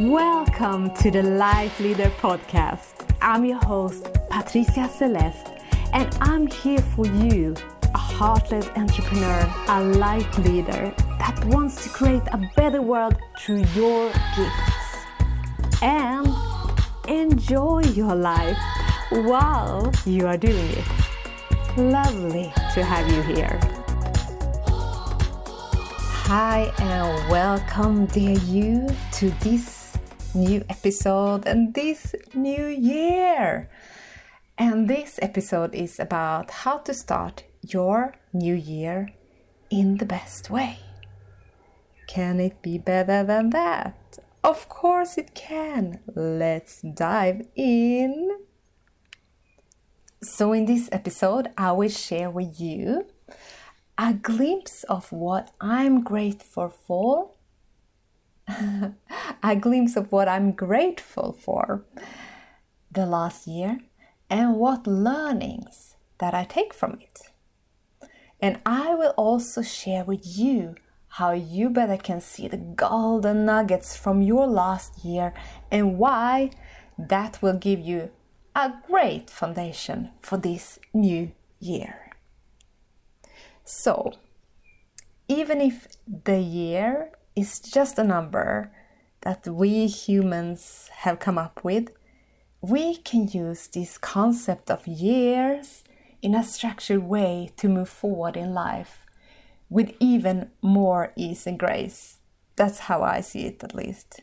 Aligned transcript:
Welcome 0.00 0.94
to 0.98 1.10
the 1.10 1.24
Life 1.24 1.80
Leader 1.80 2.08
Podcast. 2.20 3.04
I'm 3.20 3.44
your 3.44 3.58
host, 3.58 4.06
Patricia 4.30 4.88
Celeste, 4.88 5.50
and 5.92 6.16
I'm 6.20 6.46
here 6.46 6.78
for 6.78 7.04
you, 7.04 7.56
a 7.82 7.98
heart-led 7.98 8.68
entrepreneur, 8.78 9.52
a 9.66 9.82
life 9.82 10.38
leader 10.38 10.94
that 11.18 11.44
wants 11.46 11.82
to 11.82 11.88
create 11.88 12.22
a 12.30 12.38
better 12.54 12.80
world 12.80 13.16
through 13.40 13.64
your 13.74 14.12
gifts. 14.36 15.82
And 15.82 16.28
enjoy 17.08 17.80
your 17.80 18.14
life 18.14 18.56
while 19.10 19.92
you 20.06 20.28
are 20.28 20.36
doing 20.36 20.70
it. 20.74 20.86
Lovely 21.76 22.52
to 22.74 22.84
have 22.84 23.10
you 23.10 23.22
here. 23.34 23.58
Hi, 26.30 26.70
and 26.78 27.30
welcome, 27.30 28.06
dear 28.06 28.38
you, 28.40 28.86
to 29.14 29.30
this 29.40 29.77
new 30.34 30.64
episode 30.68 31.46
and 31.46 31.74
this 31.74 32.14
new 32.34 32.66
year. 32.66 33.68
And 34.56 34.88
this 34.88 35.18
episode 35.22 35.74
is 35.74 35.98
about 35.98 36.50
how 36.50 36.78
to 36.78 36.92
start 36.92 37.44
your 37.62 38.14
new 38.32 38.54
year 38.54 39.14
in 39.70 39.98
the 39.98 40.04
best 40.04 40.50
way. 40.50 40.78
Can 42.06 42.40
it 42.40 42.62
be 42.62 42.78
better 42.78 43.22
than 43.22 43.50
that? 43.50 44.18
Of 44.42 44.68
course 44.68 45.18
it 45.18 45.34
can. 45.34 46.00
Let's 46.14 46.82
dive 46.82 47.46
in. 47.54 48.38
So, 50.22 50.52
in 50.52 50.64
this 50.64 50.88
episode, 50.90 51.50
I 51.56 51.72
will 51.72 51.90
share 51.90 52.30
with 52.30 52.60
you 52.60 53.06
a 53.96 54.14
glimpse 54.14 54.84
of 54.84 55.12
what 55.12 55.52
I'm 55.60 56.02
grateful 56.02 56.70
for 56.70 57.30
a 59.42 59.56
glimpse 59.56 59.96
of 59.96 60.10
what 60.12 60.28
I'm 60.28 60.52
grateful 60.52 61.32
for 61.32 61.84
the 62.90 63.06
last 63.06 63.46
year 63.46 63.80
and 64.30 64.56
what 64.56 64.86
learnings 64.86 65.96
that 66.18 66.34
I 66.34 66.44
take 66.44 66.74
from 66.74 66.98
it. 67.00 67.20
And 68.40 68.60
I 68.64 68.94
will 68.94 69.14
also 69.16 69.62
share 69.62 70.04
with 70.04 70.22
you 70.24 70.76
how 71.12 71.32
you 71.32 71.70
better 71.70 71.96
can 71.96 72.20
see 72.20 72.48
the 72.48 72.56
golden 72.56 73.44
nuggets 73.44 73.96
from 73.96 74.22
your 74.22 74.46
last 74.46 75.04
year 75.04 75.34
and 75.70 75.98
why 75.98 76.50
that 76.98 77.40
will 77.42 77.56
give 77.56 77.80
you 77.80 78.10
a 78.54 78.72
great 78.86 79.30
foundation 79.30 80.10
for 80.20 80.36
this 80.36 80.78
new 80.92 81.32
year. 81.60 82.10
So, 83.64 84.12
even 85.28 85.60
if 85.60 85.86
the 86.06 86.40
year 86.40 87.12
is 87.36 87.60
just 87.60 87.98
a 87.98 88.04
number 88.04 88.72
that 89.28 89.46
we 89.46 89.86
humans 89.86 90.88
have 91.00 91.18
come 91.18 91.36
up 91.36 91.62
with, 91.62 91.90
we 92.62 92.96
can 92.96 93.28
use 93.28 93.68
this 93.68 93.98
concept 93.98 94.70
of 94.70 94.86
years 94.86 95.84
in 96.22 96.34
a 96.34 96.42
structured 96.42 97.02
way 97.02 97.50
to 97.58 97.68
move 97.68 97.90
forward 97.90 98.38
in 98.38 98.54
life 98.54 99.04
with 99.68 99.92
even 100.00 100.50
more 100.62 101.12
ease 101.14 101.46
and 101.46 101.58
grace. 101.58 102.20
That's 102.56 102.78
how 102.78 103.02
I 103.02 103.20
see 103.20 103.44
it, 103.44 103.62
at 103.62 103.74
least. 103.74 104.18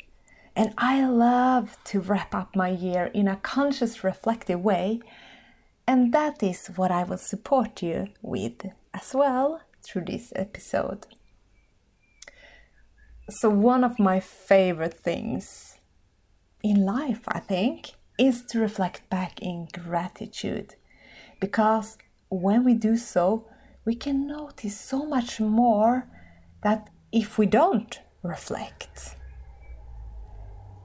And 0.56 0.74
I 0.76 1.06
love 1.06 1.78
to 1.84 2.00
wrap 2.00 2.34
up 2.34 2.56
my 2.56 2.70
year 2.70 3.12
in 3.14 3.28
a 3.28 3.36
conscious, 3.36 4.04
reflective 4.04 4.62
way. 4.62 5.02
And 5.88 6.14
that 6.14 6.42
is 6.42 6.72
what 6.78 6.90
I 6.90 7.04
will 7.04 7.20
support 7.20 7.84
you 7.84 8.08
with 8.24 8.72
as 8.92 9.14
well 9.14 9.62
through 9.84 10.06
this 10.06 10.34
episode. 10.36 11.06
So, 13.28 13.50
one 13.50 13.84
of 13.84 13.98
my 13.98 14.20
favorite 14.20 15.00
things 15.00 15.80
in 16.62 16.86
life, 16.86 17.22
I 17.28 17.40
think, 17.40 17.94
is 18.20 18.44
to 18.50 18.60
reflect 18.60 19.10
back 19.10 19.42
in 19.42 19.68
gratitude. 19.74 20.76
Because 21.40 21.98
when 22.30 22.64
we 22.64 22.76
do 22.76 22.98
so, 22.98 23.48
we 23.84 23.96
can 23.96 24.28
notice 24.28 24.80
so 24.80 25.08
much 25.08 25.40
more 25.40 26.08
that 26.62 26.92
if 27.12 27.40
we 27.40 27.48
don't 27.48 28.00
reflect. 28.22 29.16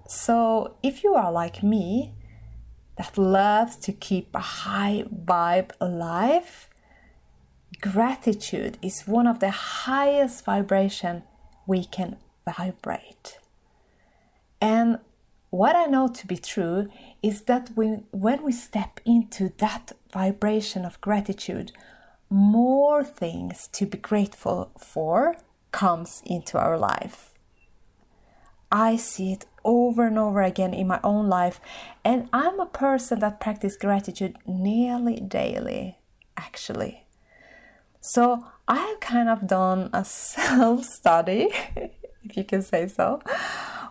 So, 0.09 0.77
if 0.83 1.05
you 1.05 1.13
are 1.13 1.31
like 1.31 1.63
me, 1.63 2.15
that 2.97 3.19
loves 3.19 3.77
to 3.77 3.93
keep 3.93 4.35
a 4.35 4.41
high 4.41 5.05
vibe 5.15 5.73
alive, 5.79 6.71
gratitude 7.83 8.79
is 8.81 9.03
one 9.07 9.27
of 9.27 9.41
the 9.41 9.51
highest 9.51 10.47
vibration 10.47 11.23
we 11.67 11.85
can 11.85 12.17
vibrate. 12.57 13.39
And 14.61 14.99
what 15.51 15.75
I 15.75 15.87
know 15.87 16.09
to 16.09 16.27
be 16.27 16.37
true 16.37 16.89
is 17.23 17.43
that 17.43 17.71
when, 17.75 18.05
we 18.13 18.53
step 18.53 19.01
into 19.05 19.53
that 19.59 19.93
vibration 20.13 20.85
of 20.85 21.01
gratitude, 21.01 21.73
more 22.29 23.03
things 23.03 23.69
to 23.73 23.87
be 23.87 23.99
grateful 23.99 24.71
for 24.79 25.37
comes 25.73 26.23
into 26.25 26.57
our 26.59 26.79
life. 26.79 27.35
I 28.71 28.97
see 28.97 29.33
it 29.33 29.47
over 29.65 30.07
and 30.07 30.19
over 30.19 30.43
again 30.43 30.73
in 30.73 30.87
my 30.87 31.01
own 31.03 31.29
life, 31.29 31.61
and 32.05 32.29
I'm 32.33 32.61
a 32.61 32.67
person 32.67 33.19
that 33.19 33.41
practices 33.41 33.77
gratitude 33.77 34.37
nearly 34.47 35.17
daily, 35.17 35.99
actually. 36.37 37.07
So 38.01 38.47
I 38.69 38.77
have 38.77 39.01
kind 39.01 39.29
of 39.29 39.49
done 39.49 39.91
a 39.93 40.05
self 40.05 40.85
study 40.85 41.51
if 42.31 42.37
you 42.37 42.45
can 42.45 42.63
say 42.63 42.87
so, 42.87 43.21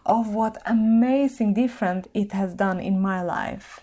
of 0.06 0.30
what 0.34 0.62
amazing 0.66 1.54
difference 1.54 2.08
it 2.14 2.32
has 2.32 2.54
done 2.54 2.80
in 2.80 3.02
my 3.02 3.22
life. 3.22 3.82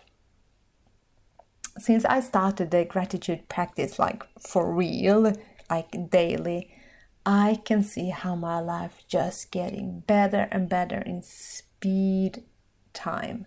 Since 1.79 2.05
I 2.07 2.21
started 2.21 2.71
the 2.71 2.85
gratitude 2.85 3.49
practice 3.49 3.99
like 3.99 4.25
for 4.41 4.75
real, 4.75 5.33
like 5.69 6.11
daily, 6.11 6.71
I 7.27 7.61
can 7.65 7.83
see 7.83 8.11
how 8.11 8.35
my 8.35 8.61
life 8.61 9.05
just 9.09 9.51
getting 9.51 10.01
better 10.07 10.49
and 10.51 10.69
better 10.69 10.99
in 10.99 11.23
speed 11.23 12.45
time. 12.95 13.47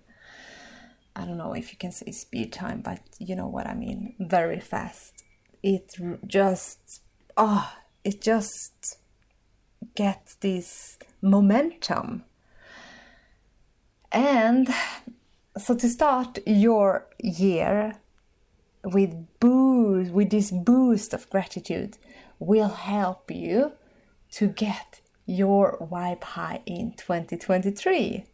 I 1.16 1.25
don't 1.25 1.38
know 1.38 1.53
if 1.53 1.72
you 1.72 1.78
can 1.78 1.92
say 1.92 2.12
speed 2.12 2.53
time, 2.53 2.81
but 2.81 3.00
you 3.18 3.36
know 3.36 3.48
what 3.48 3.68
I 3.68 3.74
mean. 3.74 4.16
Very 4.19 4.59
fast. 4.59 5.24
It 5.64 5.96
just, 6.28 7.02
oh, 7.36 7.74
it 8.03 8.22
just 8.22 8.99
get 9.95 10.35
this 10.41 10.97
momentum. 11.22 12.23
And 14.12 14.69
so 15.57 15.75
to 15.75 15.88
start 15.88 16.40
your 16.45 17.07
year 17.19 17.95
with 18.84 19.13
boost 19.39 20.12
with 20.12 20.29
this 20.29 20.51
boost 20.51 21.13
of 21.13 21.29
gratitude 21.29 21.97
will 22.39 22.69
help 22.69 23.29
you 23.29 23.73
to 24.31 24.47
get 24.47 25.01
your 25.25 25.78
vibe 25.91 26.23
high 26.23 26.62
in 26.66 26.94
2023. 26.94 28.25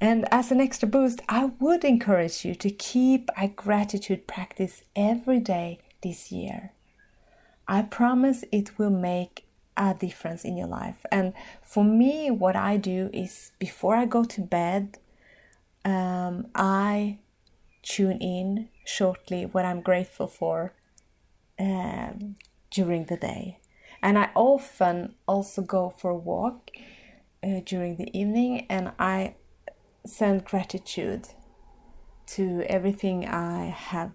And 0.00 0.26
as 0.30 0.52
an 0.52 0.60
extra 0.60 0.86
boost, 0.86 1.22
I 1.28 1.46
would 1.58 1.84
encourage 1.84 2.44
you 2.44 2.54
to 2.56 2.70
keep 2.70 3.30
a 3.36 3.48
gratitude 3.48 4.26
practice 4.26 4.82
every 4.94 5.40
day 5.40 5.78
this 6.02 6.30
year. 6.30 6.72
I 7.66 7.82
promise 7.82 8.44
it 8.52 8.78
will 8.78 8.90
make 8.90 9.45
a 9.76 9.94
difference 9.94 10.44
in 10.44 10.56
your 10.56 10.66
life. 10.66 11.04
And 11.10 11.32
for 11.62 11.84
me, 11.84 12.30
what 12.30 12.56
I 12.56 12.76
do 12.76 13.10
is 13.12 13.52
before 13.58 13.96
I 13.96 14.06
go 14.06 14.24
to 14.24 14.40
bed, 14.40 14.98
um, 15.84 16.48
I 16.54 17.18
tune 17.82 18.18
in 18.18 18.68
shortly 18.84 19.46
what 19.46 19.64
I'm 19.64 19.80
grateful 19.80 20.26
for 20.26 20.74
um, 21.58 22.36
during 22.70 23.04
the 23.04 23.16
day. 23.16 23.60
And 24.02 24.18
I 24.18 24.30
often 24.34 25.14
also 25.26 25.62
go 25.62 25.90
for 25.90 26.10
a 26.10 26.16
walk 26.16 26.70
uh, 27.42 27.60
during 27.64 27.96
the 27.96 28.16
evening 28.18 28.66
and 28.68 28.92
I 28.98 29.34
send 30.04 30.44
gratitude 30.44 31.28
to 32.26 32.62
everything 32.68 33.26
I 33.26 33.66
have 33.66 34.12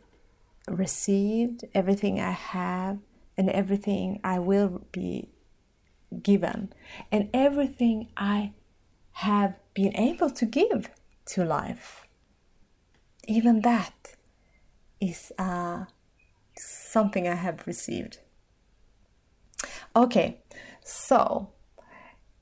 received, 0.68 1.66
everything 1.74 2.20
I 2.20 2.32
have, 2.32 3.00
and 3.38 3.50
everything 3.50 4.20
I 4.24 4.40
will 4.40 4.86
be 4.92 5.30
given 6.22 6.74
and 7.12 7.30
everything 7.34 8.10
I 8.18 8.54
have 9.14 9.56
been 9.74 9.96
able 9.96 10.30
to 10.30 10.46
give 10.46 10.90
to 11.28 11.46
life. 11.46 12.08
Even 13.28 13.62
that 13.62 14.16
is 15.00 15.32
uh, 15.38 15.86
something 16.58 17.28
I 17.28 17.36
have 17.36 17.66
received. 17.66 18.20
Okay, 19.96 20.42
so 20.84 21.50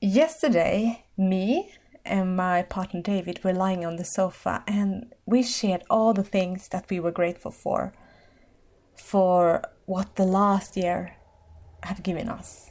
yesterday, 0.00 1.04
me 1.16 1.72
and 2.04 2.36
my 2.36 2.62
partner 2.62 3.02
David 3.02 3.44
were 3.44 3.52
lying 3.52 3.84
on 3.84 3.96
the 3.96 4.04
sofa 4.04 4.64
and 4.66 5.12
we 5.26 5.42
shared 5.42 5.82
all 5.90 6.14
the 6.14 6.24
things 6.24 6.68
that 6.68 6.88
we 6.88 6.98
were 6.98 7.10
grateful 7.10 7.50
for, 7.50 7.92
for 8.96 9.62
what 9.86 10.16
the 10.16 10.24
last 10.24 10.76
year 10.76 11.16
have 11.82 12.02
given 12.02 12.28
us. 12.28 12.69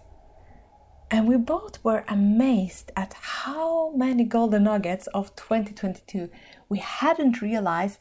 And 1.12 1.28
we 1.28 1.38
both 1.38 1.84
were 1.84 2.04
amazed 2.08 2.92
at 2.96 3.14
how 3.14 3.92
many 3.96 4.24
golden 4.24 4.64
nuggets 4.64 5.08
of 5.08 5.36
2022 5.36 6.30
we 6.68 6.78
hadn't 6.78 7.42
realized 7.42 8.00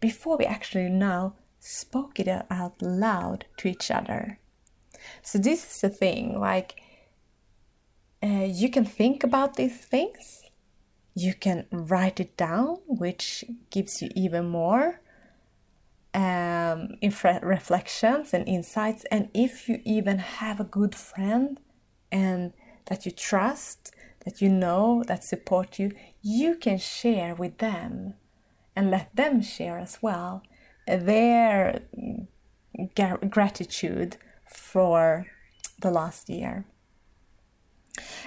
before 0.00 0.36
we 0.36 0.44
actually 0.44 0.90
now 0.90 1.34
spoke 1.58 2.20
it 2.20 2.28
out 2.28 2.82
loud 2.82 3.46
to 3.58 3.68
each 3.68 3.90
other. 3.90 4.38
So, 5.22 5.38
this 5.38 5.64
is 5.64 5.80
the 5.80 5.88
thing 5.88 6.38
like, 6.38 6.82
uh, 8.22 8.46
you 8.46 8.68
can 8.68 8.84
think 8.84 9.24
about 9.24 9.56
these 9.56 9.78
things, 9.78 10.42
you 11.14 11.32
can 11.32 11.66
write 11.70 12.20
it 12.20 12.36
down, 12.36 12.78
which 12.86 13.44
gives 13.70 14.02
you 14.02 14.10
even 14.14 14.48
more 14.48 15.00
um, 16.12 16.96
reflections 17.42 18.34
and 18.34 18.46
insights. 18.46 19.04
And 19.10 19.28
if 19.32 19.68
you 19.68 19.80
even 19.84 20.18
have 20.18 20.60
a 20.60 20.64
good 20.64 20.94
friend 20.94 21.58
and 22.10 22.52
that 22.86 23.06
you 23.06 23.12
trust, 23.12 23.94
that 24.24 24.40
you 24.40 24.48
know, 24.48 25.02
that 25.06 25.24
support 25.24 25.78
you, 25.78 25.92
you 26.22 26.56
can 26.56 26.78
share 26.78 27.34
with 27.34 27.58
them 27.58 28.14
and 28.76 28.90
let 28.90 29.14
them 29.14 29.42
share 29.42 29.78
as 29.78 29.98
well 30.02 30.42
their 30.86 31.80
gratitude 33.28 34.16
for 34.46 35.26
the 35.80 35.90
last 35.90 36.28
year. 36.28 36.64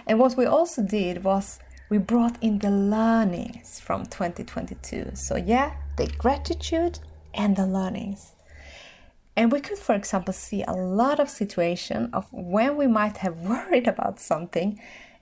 And 0.08 0.20
what 0.20 0.38
we 0.38 0.46
also 0.46 0.82
did 0.82 1.24
was 1.24 1.60
we 1.90 1.98
brought 1.98 2.42
in 2.42 2.60
the 2.60 2.72
learnings 2.72 3.80
from 3.80 4.06
2022. 4.06 5.12
So, 5.14 5.36
yeah, 5.36 5.76
the 5.98 6.08
gratitude 6.18 7.00
and 7.34 7.56
the 7.56 7.66
learnings. 7.66 8.33
And 9.36 9.52
we 9.52 9.62
could, 9.62 9.80
for 9.80 9.96
example, 9.96 10.34
see 10.34 10.64
a 10.64 10.74
lot 10.74 11.20
of 11.20 11.30
situation 11.30 12.10
of 12.14 12.28
when 12.32 12.78
we 12.78 12.88
might 12.88 13.18
have 13.18 13.38
worried 13.52 13.88
about 13.88 14.20
something 14.20 14.80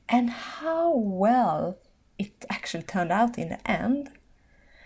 and 0.10 0.30
how 0.30 0.96
well 0.96 1.78
it 2.19 2.46
actually 2.50 2.84
turned 2.84 3.12
out 3.12 3.38
in 3.38 3.50
the 3.50 3.69
end. 3.69 4.10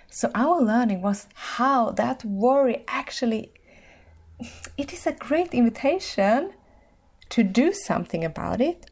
So 0.09 0.31
our 0.35 0.61
learning 0.61 1.01
was 1.01 1.27
how 1.33 1.91
that 1.91 2.23
worry 2.23 2.83
actually 2.87 3.51
it 4.77 4.93
is 4.93 5.07
a 5.07 5.13
great 5.13 5.53
invitation 5.53 6.51
to 7.29 7.43
do 7.43 7.73
something 7.73 8.23
about 8.23 8.61
it 8.61 8.89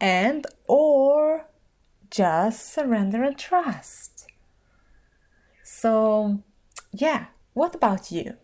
and 0.00 0.46
or 0.66 1.46
just 2.10 2.72
surrender 2.72 3.22
and 3.22 3.38
trust. 3.38 4.26
So, 5.62 6.42
yeah, 6.92 7.26
what 7.54 7.74
about 7.74 8.12
you? 8.12 8.36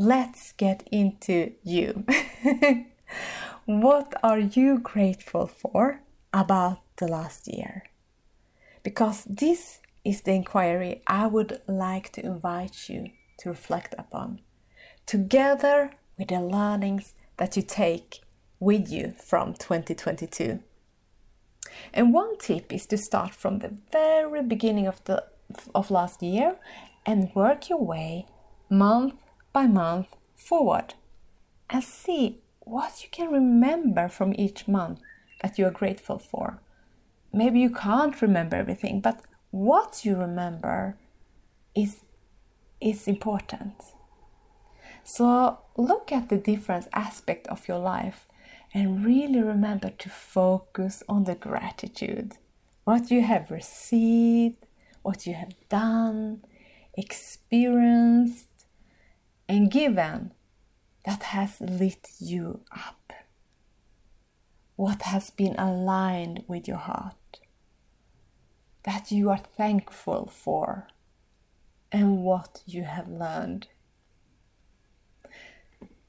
Let's 0.00 0.52
get 0.52 0.88
into 0.92 1.54
you. 1.64 2.06
what 3.64 4.14
are 4.22 4.38
you 4.38 4.78
grateful 4.78 5.48
for 5.48 6.02
about 6.32 6.82
the 6.98 7.08
last 7.08 7.48
year? 7.48 7.82
Because 8.84 9.24
this 9.24 9.80
is 10.04 10.20
the 10.20 10.34
inquiry 10.34 11.02
I 11.08 11.26
would 11.26 11.60
like 11.66 12.12
to 12.12 12.24
invite 12.24 12.88
you 12.88 13.10
to 13.38 13.48
reflect 13.48 13.96
upon, 13.98 14.40
together 15.04 15.90
with 16.16 16.28
the 16.28 16.42
learnings 16.42 17.14
that 17.38 17.56
you 17.56 17.62
take 17.62 18.20
with 18.60 18.88
you 18.88 19.14
from 19.18 19.54
2022. 19.54 20.60
And 21.92 22.14
one 22.14 22.38
tip 22.38 22.72
is 22.72 22.86
to 22.86 22.96
start 22.96 23.34
from 23.34 23.58
the 23.58 23.74
very 23.90 24.44
beginning 24.44 24.86
of 24.86 25.02
the 25.06 25.24
of 25.74 25.90
last 25.90 26.22
year 26.22 26.54
and 27.04 27.34
work 27.34 27.68
your 27.68 27.82
way 27.82 28.26
month 28.70 29.14
by 29.52 29.66
month 29.66 30.16
forward 30.34 30.94
and 31.70 31.82
see 31.82 32.40
what 32.60 33.02
you 33.02 33.08
can 33.10 33.30
remember 33.30 34.08
from 34.08 34.34
each 34.36 34.68
month 34.68 35.00
that 35.42 35.58
you 35.58 35.66
are 35.66 35.70
grateful 35.70 36.18
for. 36.18 36.60
Maybe 37.32 37.60
you 37.60 37.70
can't 37.70 38.20
remember 38.20 38.56
everything, 38.56 39.00
but 39.00 39.22
what 39.50 40.04
you 40.04 40.16
remember 40.16 40.96
is 41.74 42.00
is 42.80 43.08
important. 43.08 43.74
So 45.04 45.58
look 45.76 46.12
at 46.12 46.28
the 46.28 46.36
different 46.36 46.86
aspect 46.92 47.46
of 47.48 47.66
your 47.66 47.78
life 47.78 48.26
and 48.74 49.04
really 49.04 49.40
remember 49.40 49.90
to 49.90 50.08
focus 50.08 51.02
on 51.08 51.24
the 51.24 51.34
gratitude. 51.34 52.34
What 52.84 53.10
you 53.10 53.22
have 53.22 53.50
received, 53.50 54.66
what 55.02 55.26
you 55.26 55.34
have 55.34 55.54
done, 55.68 56.44
experienced, 56.94 58.47
and 59.48 59.70
given 59.70 60.32
that 61.04 61.22
has 61.24 61.60
lit 61.60 62.10
you 62.18 62.60
up. 62.70 63.12
What 64.76 65.02
has 65.02 65.30
been 65.30 65.56
aligned 65.56 66.44
with 66.46 66.68
your 66.68 66.76
heart, 66.76 67.40
that 68.84 69.10
you 69.10 69.30
are 69.30 69.40
thankful 69.56 70.26
for, 70.26 70.88
and 71.90 72.18
what 72.18 72.62
you 72.66 72.84
have 72.84 73.08
learned. 73.08 73.68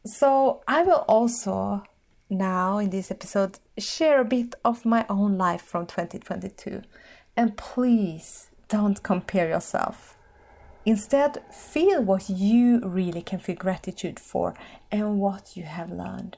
So, 0.06 0.62
I 0.68 0.83
will 0.83 1.06
also 1.07 1.83
now 2.30 2.77
in 2.77 2.89
this 2.89 3.09
episode 3.09 3.59
share 3.77 4.21
a 4.21 4.25
bit 4.25 4.53
of 4.63 4.86
my 4.86 5.06
own 5.09 5.38
life 5.38 5.62
from 5.62 5.88
2022. 5.88 6.81
And 7.36 7.57
please 7.57 8.50
don't 8.68 9.01
compare 9.01 9.50
yourself. 9.50 10.19
Instead, 10.89 11.38
feel 11.53 12.01
what 12.01 12.31
you 12.31 12.80
really 12.80 13.21
can 13.21 13.38
feel 13.38 13.56
gratitude 13.56 14.19
for 14.19 14.56
and 14.91 15.19
what 15.19 15.56
you 15.56 15.62
have 15.62 15.91
learned. 15.91 16.36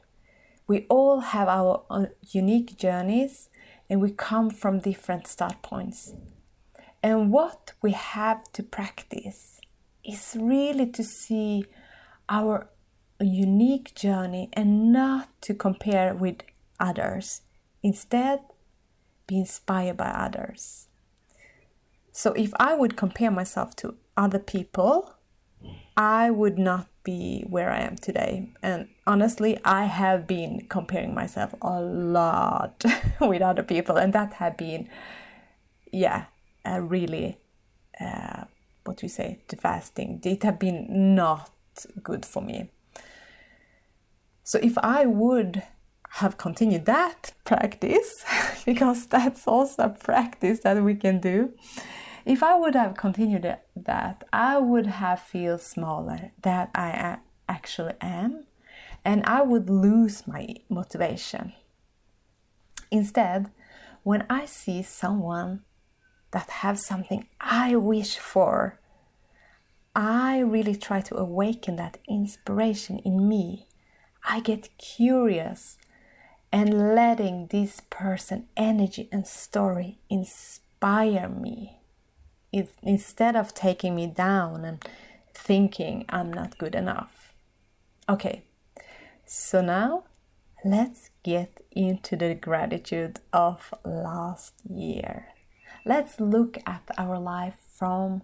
We 0.67 0.85
all 0.89 1.21
have 1.21 1.47
our 1.47 1.85
unique 2.31 2.75
journeys 2.75 3.47
and 3.89 4.01
we 4.01 4.11
come 4.11 4.49
from 4.49 4.79
different 4.79 5.25
start 5.25 5.61
points. 5.61 6.13
And 7.01 7.31
what 7.31 7.71
we 7.81 7.91
have 7.93 8.43
to 8.51 8.61
practice 8.61 9.61
is 10.03 10.35
really 10.37 10.87
to 10.87 11.01
see 11.01 11.63
our 12.27 12.67
unique 13.21 13.95
journey 13.95 14.49
and 14.51 14.91
not 14.91 15.29
to 15.43 15.53
compare 15.53 16.13
with 16.13 16.43
others. 16.77 17.43
Instead, 17.83 18.41
be 19.27 19.37
inspired 19.37 19.95
by 19.95 20.09
others. 20.09 20.89
So, 22.11 22.33
if 22.33 22.51
I 22.59 22.75
would 22.75 22.97
compare 22.97 23.31
myself 23.31 23.77
to 23.77 23.95
other 24.17 24.39
people, 24.39 25.13
I 25.97 26.29
would 26.29 26.57
not 26.57 26.87
be 27.03 27.43
where 27.47 27.71
I 27.71 27.79
am 27.79 27.95
today. 27.95 28.51
And 28.61 28.89
honestly, 29.07 29.57
I 29.65 29.85
have 29.85 30.27
been 30.27 30.67
comparing 30.69 31.13
myself 31.13 31.53
a 31.61 31.81
lot 31.81 32.83
with 33.21 33.41
other 33.41 33.63
people, 33.63 33.97
and 33.97 34.13
that 34.13 34.33
had 34.33 34.57
been, 34.57 34.89
yeah, 35.91 36.25
a 36.63 36.81
really, 36.81 37.37
uh, 37.99 38.45
what 38.83 38.97
do 38.97 39.05
you 39.05 39.09
say, 39.09 39.39
devastating. 39.47 40.21
It 40.23 40.43
had 40.43 40.59
been 40.59 41.15
not 41.15 41.51
good 42.03 42.25
for 42.25 42.41
me. 42.41 42.69
So 44.43 44.59
if 44.61 44.77
I 44.77 45.05
would 45.05 45.63
have 46.15 46.37
continued 46.37 46.85
that 46.85 47.33
practice, 47.45 48.25
because 48.65 49.07
that's 49.07 49.47
also 49.47 49.83
a 49.83 49.89
practice 49.89 50.59
that 50.61 50.81
we 50.83 50.95
can 50.95 51.19
do, 51.19 51.53
if 52.25 52.43
I 52.43 52.55
would 52.55 52.75
have 52.75 52.95
continued 52.95 53.57
that, 53.75 54.23
I 54.31 54.57
would 54.57 54.87
have 54.87 55.21
feel 55.21 55.57
smaller 55.57 56.31
that 56.41 56.69
I 56.75 57.17
actually 57.47 57.93
am, 58.01 58.45
and 59.03 59.23
I 59.25 59.41
would 59.41 59.69
lose 59.69 60.27
my 60.27 60.55
motivation. 60.69 61.53
Instead, 62.89 63.49
when 64.03 64.25
I 64.29 64.45
see 64.45 64.81
someone 64.83 65.61
that 66.31 66.49
have 66.49 66.79
something 66.79 67.27
I 67.39 67.75
wish 67.75 68.17
for, 68.17 68.79
I 69.95 70.39
really 70.39 70.75
try 70.75 71.01
to 71.01 71.17
awaken 71.17 71.75
that 71.75 71.97
inspiration 72.07 72.99
in 72.99 73.27
me 73.27 73.67
I 74.23 74.39
get 74.39 74.77
curious 74.77 75.77
and 76.51 76.95
letting 76.95 77.47
this 77.47 77.81
person 77.89 78.47
energy 78.55 79.09
and 79.11 79.25
story 79.25 79.99
inspire 80.09 81.27
me 81.29 81.80
if, 82.51 82.73
instead 82.83 83.35
of 83.35 83.53
taking 83.53 83.95
me 83.95 84.07
down 84.07 84.65
and 84.65 84.83
thinking 85.33 86.05
I'm 86.09 86.31
not 86.31 86.57
good 86.57 86.75
enough. 86.75 87.33
Okay, 88.09 88.43
so 89.25 89.61
now 89.61 90.03
let's 90.65 91.09
get 91.23 91.63
into 91.71 92.15
the 92.15 92.35
gratitude 92.35 93.19
of 93.31 93.73
last 93.85 94.53
year. 94.69 95.27
Let's 95.85 96.19
look 96.19 96.57
at 96.65 96.83
our 96.97 97.17
life 97.17 97.57
from 97.73 98.21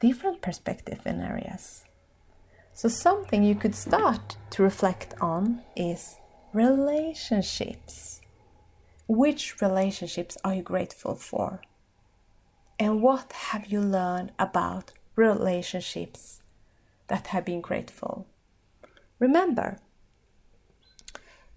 different 0.00 0.42
perspective 0.42 1.00
and 1.04 1.20
areas. 1.20 1.84
So, 2.72 2.88
something 2.88 3.42
you 3.42 3.54
could 3.54 3.74
start 3.74 4.36
to 4.50 4.62
reflect 4.62 5.14
on 5.20 5.62
is 5.74 6.16
relationships. 6.52 8.20
Which 9.08 9.60
relationships 9.62 10.36
are 10.44 10.54
you 10.54 10.62
grateful 10.62 11.14
for? 11.14 11.60
And 12.78 13.02
what 13.02 13.32
have 13.32 13.66
you 13.66 13.80
learned 13.80 14.32
about 14.38 14.92
relationships 15.14 16.42
that 17.08 17.28
have 17.28 17.44
been 17.44 17.60
grateful? 17.60 18.26
Remember, 19.18 19.78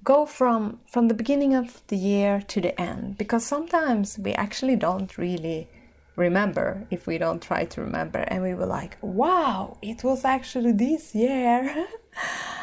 go 0.04 0.26
from 0.26 0.80
from 0.86 1.08
the 1.08 1.14
beginning 1.14 1.54
of 1.54 1.82
the 1.88 1.98
year 1.98 2.42
to 2.48 2.62
the 2.62 2.80
end 2.80 3.18
because 3.18 3.46
sometimes 3.46 4.18
we 4.18 4.34
actually 4.34 4.76
don't 4.76 5.18
really 5.18 5.68
remember 6.16 6.86
if 6.90 7.06
we 7.06 7.18
don't 7.18 7.42
try 7.42 7.66
to 7.66 7.82
remember 7.82 8.20
and 8.20 8.44
we 8.44 8.54
were 8.54 8.66
like 8.66 8.98
wow 9.02 9.78
it 9.82 10.04
was 10.04 10.24
actually 10.26 10.72
this 10.72 11.16
year 11.16 11.88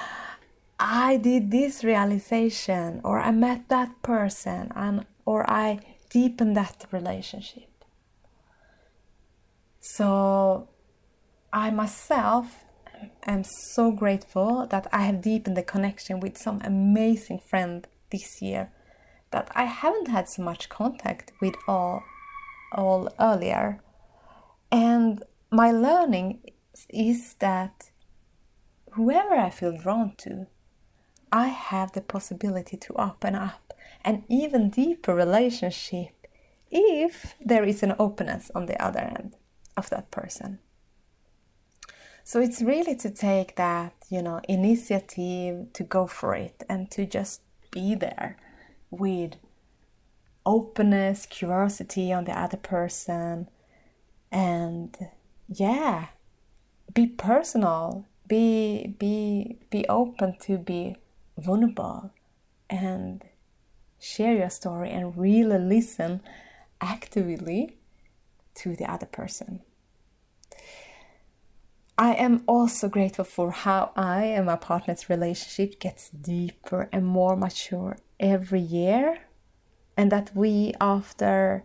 i 0.81 1.17
did 1.17 1.51
this 1.51 1.85
realization 1.85 3.01
or 3.05 3.19
i 3.21 3.31
met 3.31 3.69
that 3.69 3.91
person 4.03 4.73
and 4.75 5.05
or 5.25 5.49
i 5.51 5.79
deepened 6.11 6.57
that 6.57 6.87
relationship 6.91 7.76
so 9.97 10.69
i 11.53 11.71
myself 11.71 12.67
am 13.27 13.45
so 13.45 13.91
grateful 13.91 14.67
that 14.67 14.87
I 14.93 15.03
have 15.03 15.21
deepened 15.21 15.57
the 15.57 15.63
connection 15.63 16.21
with 16.21 16.39
some 16.39 16.61
amazing 16.65 17.41
friend 17.41 17.87
this 18.11 18.41
year 18.41 18.73
that 19.31 19.51
I 19.55 19.65
haven't 19.65 20.09
had 20.09 20.29
so 20.29 20.43
much 20.43 20.69
contact 20.69 21.33
with 21.41 21.55
all 21.67 22.03
all 22.73 23.09
earlier. 23.21 23.81
And 24.71 25.23
my 25.51 25.71
learning 25.71 26.41
is 26.91 27.35
that 27.35 27.91
whoever 28.93 29.35
I 29.35 29.51
feel 29.51 29.77
drawn 29.77 30.15
to, 30.19 30.47
I 31.31 31.49
have 31.49 31.93
the 31.93 32.01
possibility 32.01 32.77
to 32.77 32.93
open 32.95 33.35
up 33.35 33.73
an 34.05 34.25
even 34.29 34.71
deeper 34.71 35.15
relationship 35.15 36.27
if 36.71 37.35
there 37.45 37.65
is 37.65 37.83
an 37.83 37.95
openness 37.99 38.51
on 38.55 38.67
the 38.67 38.81
other 38.83 39.01
end 39.01 39.37
of 39.77 39.91
that 39.91 40.11
person. 40.11 40.59
So 42.25 42.41
it's 42.41 42.61
really 42.61 42.97
to 42.97 43.11
take 43.11 43.55
that, 43.57 43.95
you 44.11 44.21
know, 44.21 44.41
initiative 44.49 45.73
to 45.73 45.83
go 45.85 46.07
for 46.07 46.35
it 46.35 46.65
and 46.69 46.91
to 46.91 47.07
just 47.07 47.43
be 47.71 47.95
there 47.95 48.37
with 48.91 49.35
openness, 50.45 51.27
curiosity 51.27 52.13
on 52.13 52.25
the 52.25 52.37
other 52.37 52.57
person, 52.57 53.49
and 54.33 54.97
yeah, 55.49 56.07
be 56.95 57.07
personal, 57.07 58.07
be 58.27 58.95
be 58.99 59.59
be 59.71 59.87
open 59.89 60.37
to 60.41 60.59
be 60.59 60.97
vulnerable 61.39 62.11
and 62.69 63.23
share 64.01 64.35
your 64.35 64.51
story 64.51 64.91
and 64.91 65.17
really 65.17 65.59
listen 65.59 66.21
actively 66.81 67.77
to 68.57 68.77
the 68.77 68.91
other 68.91 69.07
person. 69.07 69.61
I 71.99 72.15
am 72.15 72.43
also 72.47 72.89
grateful 72.89 73.25
for 73.25 73.51
how 73.51 73.93
I 73.97 74.25
and 74.25 74.47
my 74.47 74.57
partner's 74.57 75.09
relationship 75.09 75.81
gets 75.81 76.11
deeper 76.11 76.89
and 76.93 77.07
more 77.07 77.37
mature 77.37 77.97
every 78.21 78.61
year. 78.61 79.21
And 79.97 80.13
that 80.13 80.31
we, 80.35 80.75
after 80.79 81.65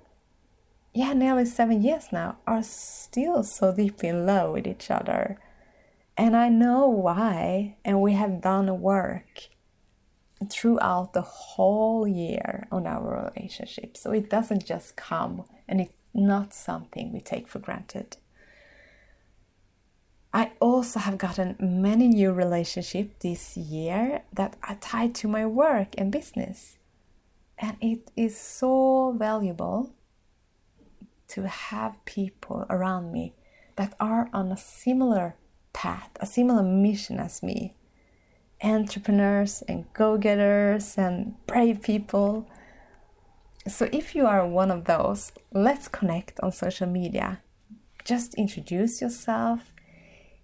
yeah, 0.94 1.14
nearly 1.14 1.46
seven 1.46 1.82
years 1.82 2.08
now, 2.12 2.38
are 2.46 2.64
still 2.64 3.44
so 3.44 3.74
deep 3.74 4.04
in 4.04 4.26
love 4.26 4.52
with 4.52 4.68
each 4.68 4.92
other. 4.92 5.38
And 6.18 6.36
I 6.36 6.50
know 6.50 6.88
why, 6.88 7.78
and 7.86 8.02
we 8.02 8.14
have 8.14 8.42
done 8.42 8.82
work 8.82 9.50
throughout 10.50 11.14
the 11.14 11.22
whole 11.22 12.08
year 12.08 12.68
on 12.72 12.88
our 12.88 13.32
relationship. 13.34 13.96
So 13.96 14.12
it 14.12 14.30
doesn't 14.30 14.66
just 14.66 14.96
come 14.96 15.46
and 15.68 15.82
it's 15.82 15.94
not 16.14 16.54
something 16.54 17.12
we 17.12 17.22
take 17.22 17.48
for 17.48 17.60
granted. 17.60 18.18
I 20.34 20.52
also 20.62 21.00
have 21.00 21.18
gotten 21.18 21.58
many 21.60 22.08
new 22.08 22.32
relationships 22.32 23.16
this 23.20 23.58
year 23.58 24.24
that 24.32 24.56
are 24.64 24.76
tied 24.76 25.14
to 25.16 25.28
my 25.28 25.46
work 25.46 25.90
and 25.98 26.12
business. 26.12 26.78
And 27.58 27.76
it 27.82 28.10
is 28.16 28.40
so 28.40 29.14
valuable 29.18 29.94
to 31.30 31.48
have 31.48 32.04
people 32.06 32.66
around 32.70 33.12
me 33.12 33.34
that 33.76 33.94
are 34.00 34.30
on 34.34 34.52
a 34.52 34.58
similar 34.58 35.36
path, 35.74 36.10
a 36.20 36.26
similar 36.26 36.64
mission 36.64 37.20
as 37.20 37.44
me. 37.44 37.76
Entrepreneurs 38.64 39.64
and 39.68 39.92
go 39.94 40.18
getters 40.18 40.98
and 40.98 41.36
brave 41.46 41.82
people. 41.82 42.48
So, 43.68 43.88
if 43.92 44.16
you 44.16 44.26
are 44.26 44.46
one 44.48 44.72
of 44.72 44.86
those, 44.86 45.32
let's 45.54 45.88
connect 45.88 46.40
on 46.40 46.52
social 46.52 46.88
media. 46.88 47.42
Just 48.04 48.34
introduce 48.34 49.02
yourself 49.02 49.72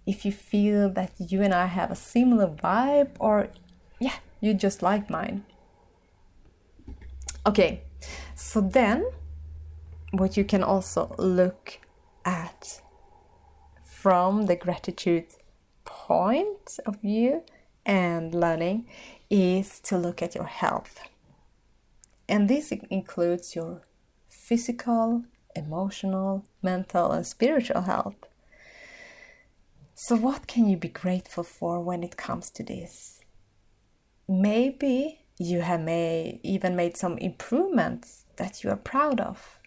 if 0.06 0.24
you 0.24 0.32
feel 0.32 0.88
that 0.90 1.12
you 1.18 1.42
and 1.42 1.52
I 1.52 1.66
have 1.66 1.90
a 1.90 1.96
similar 1.96 2.46
vibe 2.46 3.10
or 3.18 3.48
yeah, 3.98 4.14
you 4.40 4.54
just 4.54 4.82
like 4.82 5.10
mine. 5.10 5.44
Okay, 7.46 7.82
so 8.34 8.60
then 8.60 9.04
what 10.12 10.36
you 10.36 10.44
can 10.44 10.62
also 10.62 11.14
look 11.18 11.80
at 12.24 12.80
from 13.84 14.46
the 14.46 14.56
gratitude 14.56 15.26
point 15.84 16.78
of 16.86 17.00
view 17.00 17.42
and 17.84 18.34
learning 18.34 18.86
is 19.28 19.80
to 19.80 19.98
look 19.98 20.22
at 20.22 20.34
your 20.34 20.44
health. 20.44 21.00
And 22.28 22.48
this 22.48 22.72
includes 22.90 23.56
your 23.56 23.82
physical, 24.28 25.24
emotional, 25.56 26.44
mental, 26.62 27.10
and 27.12 27.26
spiritual 27.26 27.82
health. 27.82 28.16
So, 29.94 30.14
what 30.14 30.46
can 30.46 30.68
you 30.68 30.76
be 30.76 30.88
grateful 30.88 31.42
for 31.42 31.80
when 31.80 32.04
it 32.04 32.16
comes 32.16 32.50
to 32.50 32.62
this? 32.62 33.20
Maybe 34.28 35.20
you 35.38 35.62
have 35.62 35.80
may 35.80 36.40
even 36.42 36.76
made 36.76 36.96
some 36.96 37.16
improvements 37.18 38.26
that 38.36 38.62
you 38.62 38.70
are 38.70 38.76
proud 38.76 39.20
of. 39.20 39.58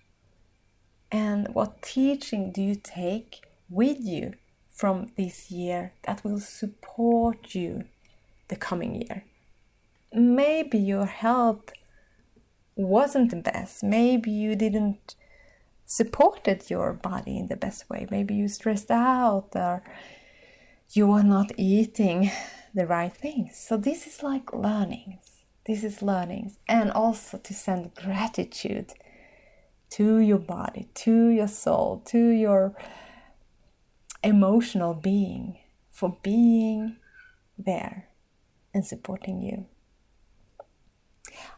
And 1.11 1.49
what 1.53 1.81
teaching 1.81 2.51
do 2.51 2.61
you 2.61 2.75
take 2.75 3.41
with 3.69 3.97
you 3.99 4.33
from 4.69 5.07
this 5.17 5.51
year 5.51 5.93
that 6.03 6.23
will 6.23 6.39
support 6.39 7.53
you 7.55 7.85
the 8.47 8.55
coming 8.55 9.01
year? 9.01 9.25
Maybe 10.13 10.77
your 10.77 11.05
health 11.05 11.73
wasn't 12.75 13.31
the 13.31 13.37
best. 13.37 13.83
Maybe 13.83 14.31
you 14.31 14.55
didn't 14.55 15.15
supported 15.85 16.69
your 16.69 16.93
body 16.93 17.37
in 17.37 17.47
the 17.47 17.57
best 17.57 17.89
way. 17.89 18.07
Maybe 18.09 18.33
you 18.33 18.47
stressed 18.47 18.89
out 18.89 19.49
or 19.55 19.83
you 20.91 21.11
are 21.11 21.23
not 21.23 21.51
eating 21.57 22.31
the 22.73 22.87
right 22.87 23.13
things. 23.13 23.57
So 23.57 23.77
this 23.77 24.07
is 24.07 24.23
like 24.23 24.53
learnings. 24.53 25.43
This 25.65 25.83
is 25.83 26.01
learnings. 26.01 26.59
And 26.67 26.91
also 26.91 27.37
to 27.37 27.53
send 27.53 27.93
gratitude 27.95 28.93
to 29.91 30.19
your 30.19 30.39
body, 30.39 30.87
to 30.93 31.27
your 31.27 31.49
soul, 31.49 32.01
to 32.05 32.29
your 32.29 32.73
emotional 34.23 34.93
being 34.93 35.57
for 35.91 36.17
being 36.23 36.95
there 37.57 38.07
and 38.73 38.85
supporting 38.85 39.41
you. 39.41 39.65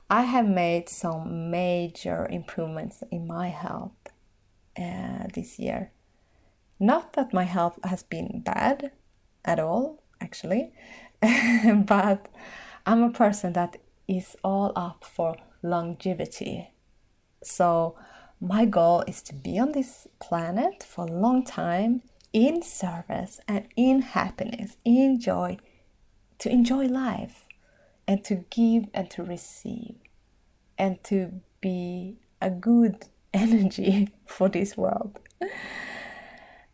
I 0.10 0.24
have 0.24 0.48
made 0.48 0.89
some 0.89 1.50
major 1.50 2.27
improvements 2.29 3.03
in 3.12 3.27
my 3.27 3.50
health 3.50 3.91
uh, 4.77 5.27
this 5.33 5.60
year. 5.60 5.91
Not 6.79 7.13
that 7.13 7.33
my 7.33 7.43
health 7.43 7.79
has 7.83 8.03
been 8.03 8.41
bad, 8.45 8.91
at 9.45 9.60
all, 9.60 10.01
actually. 10.22 10.72
but 11.22 12.27
I'm 12.86 13.03
a 13.03 13.12
person 13.12 13.53
that 13.53 13.77
is 14.07 14.36
all 14.43 14.74
up 14.75 15.03
for 15.03 15.36
longevity. 15.62 16.72
So 17.43 17.95
my 18.39 18.65
goal 18.65 19.03
is 19.07 19.22
to 19.24 19.33
be 19.33 19.57
on 19.60 19.72
this 19.72 20.07
planet 20.19 20.83
for 20.83 21.05
a 21.05 21.12
long 21.12 21.45
time 21.45 22.01
in 22.31 22.62
service 22.62 23.39
and 23.48 23.67
in 23.75 24.01
happiness, 24.01 24.77
in 24.83 25.19
joy, 25.19 25.57
to 26.39 26.50
enjoy 26.50 26.88
life 26.88 27.45
and 28.07 28.24
to 28.25 28.45
give 28.50 28.86
and 28.93 29.10
to 29.12 29.24
receive 29.24 29.95
and 30.77 31.03
to 31.05 31.41
be 31.62 32.17
a 32.41 32.50
good 32.50 33.05
energy 33.33 34.10
for 34.25 34.50
this 34.50 34.77
world. 34.77 35.19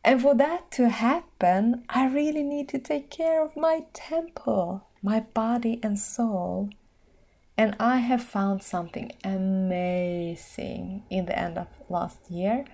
And 0.04 0.22
for 0.22 0.34
that 0.36 0.72
to 0.72 0.90
happen, 0.90 1.84
I 1.90 2.08
really 2.08 2.44
need 2.44 2.70
to 2.70 2.80
take 2.80 3.10
care 3.10 3.44
of 3.44 3.56
my 3.56 3.84
temple, 3.94 4.88
my 5.02 5.20
body 5.20 5.80
and 5.84 6.00
soul. 6.00 6.70
And 7.58 7.76
I 7.80 7.98
have 7.98 8.24
found 8.24 8.64
something 8.64 9.12
amazing 9.24 11.04
in 11.10 11.26
the 11.26 11.38
end 11.38 11.58
of 11.58 11.68
last 11.90 12.32
year 12.32 12.66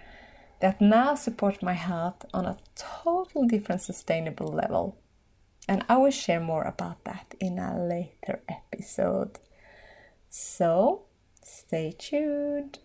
that 0.62 0.80
now 0.80 1.16
supports 1.16 1.62
my 1.62 1.74
health 1.74 2.26
on 2.34 2.46
a 2.46 2.58
total 2.76 3.46
different 3.46 3.82
sustainable 3.82 4.48
level. 4.48 4.96
And 5.68 5.84
I 5.90 5.98
will 5.98 6.12
share 6.12 6.40
more 6.40 6.64
about 6.64 7.04
that 7.06 7.34
in 7.40 7.58
a 7.58 7.78
later 7.78 8.42
episode. 8.48 9.40
So 10.30 11.04
stay 11.44 11.96
tuned. 11.98 12.80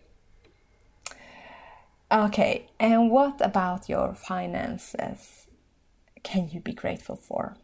Okay, 2.11 2.67
and 2.79 3.09
what 3.09 3.39
about 3.39 3.87
your 3.87 4.13
finances 4.15 5.47
can 6.23 6.49
you 6.49 6.59
be 6.59 6.73
grateful 6.73 7.15
for? 7.15 7.55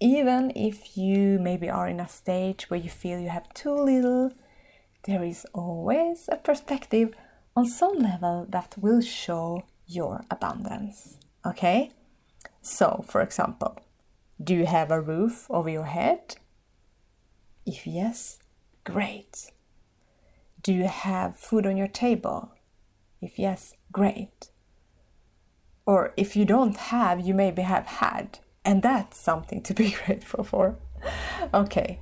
Even 0.00 0.52
if 0.56 0.96
you 0.96 1.38
maybe 1.38 1.68
are 1.68 1.86
in 1.86 2.00
a 2.00 2.08
stage 2.08 2.70
where 2.70 2.80
you 2.80 2.90
feel 2.90 3.20
you 3.20 3.28
have 3.28 3.52
too 3.54 3.74
little, 3.74 4.32
there 5.04 5.22
is 5.22 5.46
always 5.52 6.28
a 6.32 6.36
perspective 6.36 7.14
on 7.54 7.66
some 7.66 7.98
level 7.98 8.46
that 8.48 8.74
will 8.78 9.00
show 9.00 9.64
your 9.86 10.24
abundance. 10.30 11.18
Okay? 11.44 11.90
So, 12.62 13.04
for 13.06 13.20
example, 13.20 13.78
do 14.42 14.54
you 14.54 14.66
have 14.66 14.90
a 14.90 15.00
roof 15.00 15.46
over 15.50 15.68
your 15.68 15.84
head? 15.84 16.36
If 17.64 17.86
yes, 17.86 18.38
great. 18.84 19.52
Do 20.62 20.72
you 20.72 20.88
have 20.88 21.36
food 21.36 21.66
on 21.66 21.76
your 21.76 21.88
table? 21.88 22.52
If 23.20 23.38
yes, 23.38 23.74
great. 23.92 24.50
Or 25.86 26.12
if 26.16 26.36
you 26.36 26.44
don't 26.44 26.76
have, 26.76 27.20
you 27.20 27.34
maybe 27.34 27.62
have 27.62 27.86
had, 27.86 28.38
and 28.64 28.82
that's 28.82 29.18
something 29.18 29.62
to 29.62 29.74
be 29.74 29.90
grateful 30.06 30.44
for. 30.44 30.76
okay, 31.52 32.00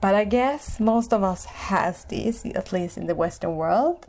but 0.00 0.14
I 0.14 0.24
guess 0.24 0.78
most 0.78 1.12
of 1.12 1.22
us 1.22 1.46
has 1.46 2.04
this, 2.04 2.44
at 2.44 2.72
least 2.72 2.98
in 2.98 3.06
the 3.06 3.14
Western 3.14 3.56
world, 3.56 4.06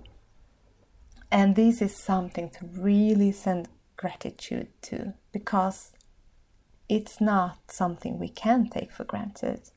and 1.32 1.56
this 1.56 1.82
is 1.82 1.96
something 1.96 2.50
to 2.52 2.66
really 2.66 3.32
send 3.32 3.70
gratitude 3.96 4.68
to 4.84 5.14
because 5.32 5.92
it's 6.90 7.20
not 7.20 7.72
something 7.72 8.18
we 8.18 8.30
can 8.30 8.70
take 8.70 8.92
for 8.92 9.04
granted. 9.04 9.70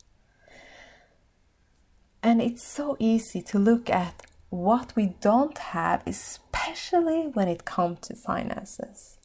And 2.22 2.40
it's 2.40 2.62
so 2.62 2.96
easy 2.98 3.42
to 3.42 3.58
look 3.58 3.88
at 3.90 4.22
what 4.50 4.94
we 4.94 5.14
don't 5.20 5.58
have, 5.58 6.02
especially 6.06 7.28
when 7.32 7.48
it 7.48 7.64
comes 7.64 8.00
to 8.00 8.14
finances. 8.14 9.18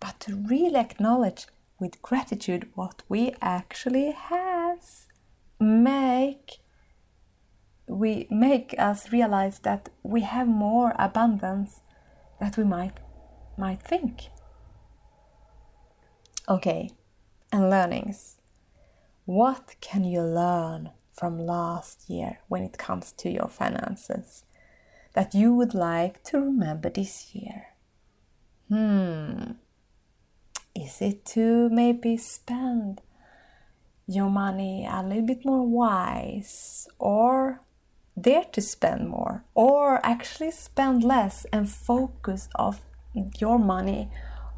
But 0.00 0.20
to 0.20 0.34
really 0.34 0.76
acknowledge 0.76 1.46
with 1.78 2.02
gratitude 2.02 2.68
what 2.74 3.02
we 3.08 3.34
actually 3.42 4.12
have 4.12 4.78
make 5.60 6.58
we 7.86 8.26
make 8.30 8.74
us 8.78 9.12
realize 9.12 9.58
that 9.60 9.90
we 10.02 10.22
have 10.22 10.48
more 10.48 10.94
abundance 10.98 11.80
that 12.40 12.56
we 12.56 12.64
might 12.64 12.98
might 13.58 13.82
think. 13.82 14.28
Okay, 16.48 16.90
and 17.54 17.70
learnings. 17.70 18.36
What 19.26 19.76
can 19.80 20.02
you 20.02 20.22
learn 20.22 20.90
from 21.12 21.38
last 21.38 22.10
year 22.10 22.40
when 22.48 22.64
it 22.64 22.76
comes 22.76 23.12
to 23.12 23.30
your 23.30 23.46
finances 23.46 24.44
that 25.12 25.34
you 25.34 25.54
would 25.54 25.72
like 25.72 26.24
to 26.24 26.40
remember 26.40 26.90
this 26.90 27.32
year? 27.32 27.66
Hmm. 28.68 29.52
Is 30.74 31.00
it 31.00 31.24
to 31.26 31.68
maybe 31.70 32.16
spend 32.16 33.00
your 34.08 34.28
money 34.28 34.86
a 34.90 35.00
little 35.02 35.22
bit 35.22 35.44
more 35.44 35.64
wise 35.64 36.88
or 36.98 37.60
dare 38.20 38.46
to 38.52 38.60
spend 38.60 39.08
more 39.08 39.44
or 39.54 40.04
actually 40.04 40.50
spend 40.50 41.04
less 41.04 41.46
and 41.52 41.70
focus 41.70 42.48
of 42.56 42.80
your 43.38 43.60
money 43.60 44.10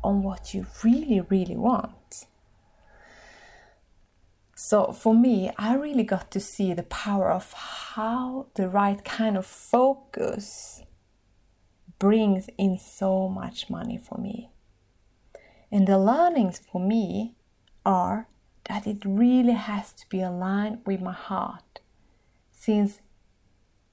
on 0.02 0.22
what 0.22 0.54
you 0.54 0.66
really 0.82 1.20
really 1.20 1.56
want 1.56 1.92
so 4.56 4.90
for 4.90 5.14
me 5.14 5.52
i 5.58 5.74
really 5.74 6.02
got 6.02 6.30
to 6.32 6.40
see 6.40 6.72
the 6.72 6.82
power 6.82 7.30
of 7.30 7.52
how 7.52 8.46
the 8.54 8.68
right 8.68 9.04
kind 9.04 9.36
of 9.36 9.46
focus 9.46 10.82
brings 12.00 12.48
in 12.58 12.76
so 12.76 13.28
much 13.28 13.70
money 13.70 13.96
for 13.96 14.18
me 14.18 14.50
and 15.70 15.86
the 15.86 15.98
learnings 15.98 16.58
for 16.58 16.80
me 16.80 17.36
are 17.84 18.28
that 18.68 18.86
it 18.86 18.98
really 19.04 19.52
has 19.52 19.92
to 19.92 20.08
be 20.08 20.20
aligned 20.20 20.80
with 20.84 21.00
my 21.00 21.12
heart 21.12 21.80
since 22.52 23.00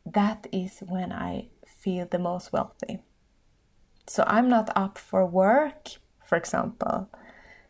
that 0.06 0.48
is 0.52 0.80
when 0.80 1.12
I 1.12 1.50
feel 1.66 2.08
the 2.10 2.20
most 2.20 2.52
wealthy. 2.52 3.00
So 4.08 4.24
I'm 4.28 4.50
not 4.50 4.70
up 4.76 4.98
for 4.98 5.26
work, 5.26 5.90
for 6.26 6.38
example, 6.38 7.10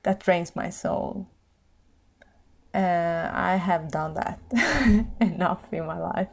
that 0.03 0.19
drains 0.19 0.55
my 0.55 0.69
soul. 0.69 1.27
Uh, 2.73 3.29
I 3.31 3.55
have 3.55 3.91
done 3.91 4.15
that 4.15 4.39
enough 5.21 5.71
in 5.71 5.85
my 5.85 5.99
life. 5.99 6.29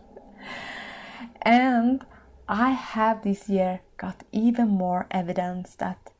And 1.42 2.04
I 2.48 2.70
have 2.70 3.22
this 3.22 3.48
year 3.48 3.80
got 3.96 4.24
even 4.32 4.68
more 4.68 5.06
evidence 5.10 5.74
that 5.76 6.12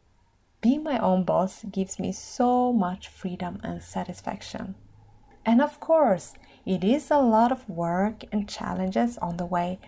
being 0.61 0.83
my 0.83 0.99
own 0.99 1.25
boss 1.25 1.65
gives 1.65 1.99
me 1.99 2.13
so 2.13 2.73
much 2.73 3.09
freedom 3.09 3.61
and 3.63 3.83
satisfaction. 3.83 4.75
And 5.45 5.63
of 5.63 5.81
course, 5.81 6.35
it 6.67 6.85
is 6.85 7.11
a 7.11 7.19
lot 7.19 7.51
of 7.51 7.69
work 7.69 8.25
and 8.31 8.49
challenges 8.49 9.17
on 9.19 9.39
the 9.39 9.47
way, 9.47 9.81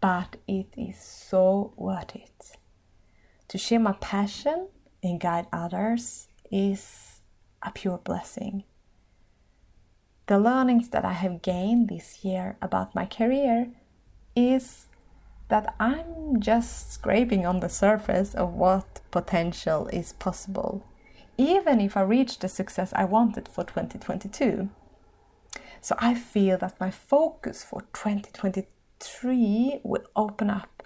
but 0.00 0.36
it 0.48 0.66
is 0.76 1.00
so 1.00 1.72
worth 1.76 2.16
it. 2.16 2.56
To 3.48 3.58
share 3.58 3.80
my 3.80 3.92
passion 4.00 4.68
and 5.02 5.20
guide 5.20 5.46
others 5.52 6.28
is 6.50 7.20
a 7.62 7.70
pure 7.70 7.98
blessing. 7.98 8.64
The 10.28 10.38
learnings 10.38 10.90
that 10.90 11.06
I 11.06 11.14
have 11.14 11.40
gained 11.40 11.88
this 11.88 12.22
year 12.22 12.58
about 12.60 12.94
my 12.94 13.06
career 13.06 13.68
is 14.36 14.86
that 15.48 15.74
I'm 15.80 16.38
just 16.38 16.92
scraping 16.92 17.46
on 17.46 17.60
the 17.60 17.70
surface 17.70 18.34
of 18.34 18.52
what 18.52 19.00
potential 19.10 19.88
is 19.88 20.12
possible, 20.12 20.84
even 21.38 21.80
if 21.80 21.96
I 21.96 22.02
reach 22.02 22.40
the 22.40 22.48
success 22.48 22.92
I 22.94 23.06
wanted 23.06 23.48
for 23.48 23.64
2022. 23.64 24.68
So 25.80 25.96
I 25.98 26.12
feel 26.14 26.58
that 26.58 26.78
my 26.78 26.90
focus 26.90 27.64
for 27.64 27.80
2023 27.94 29.80
will 29.82 30.04
open 30.14 30.50
up 30.50 30.82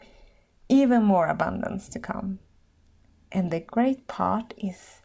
even 0.68 1.02
more 1.02 1.26
abundance 1.26 1.88
to 1.88 1.98
come. 1.98 2.38
And 3.32 3.50
the 3.50 3.58
great 3.58 4.06
part 4.06 4.54
is 4.56 5.01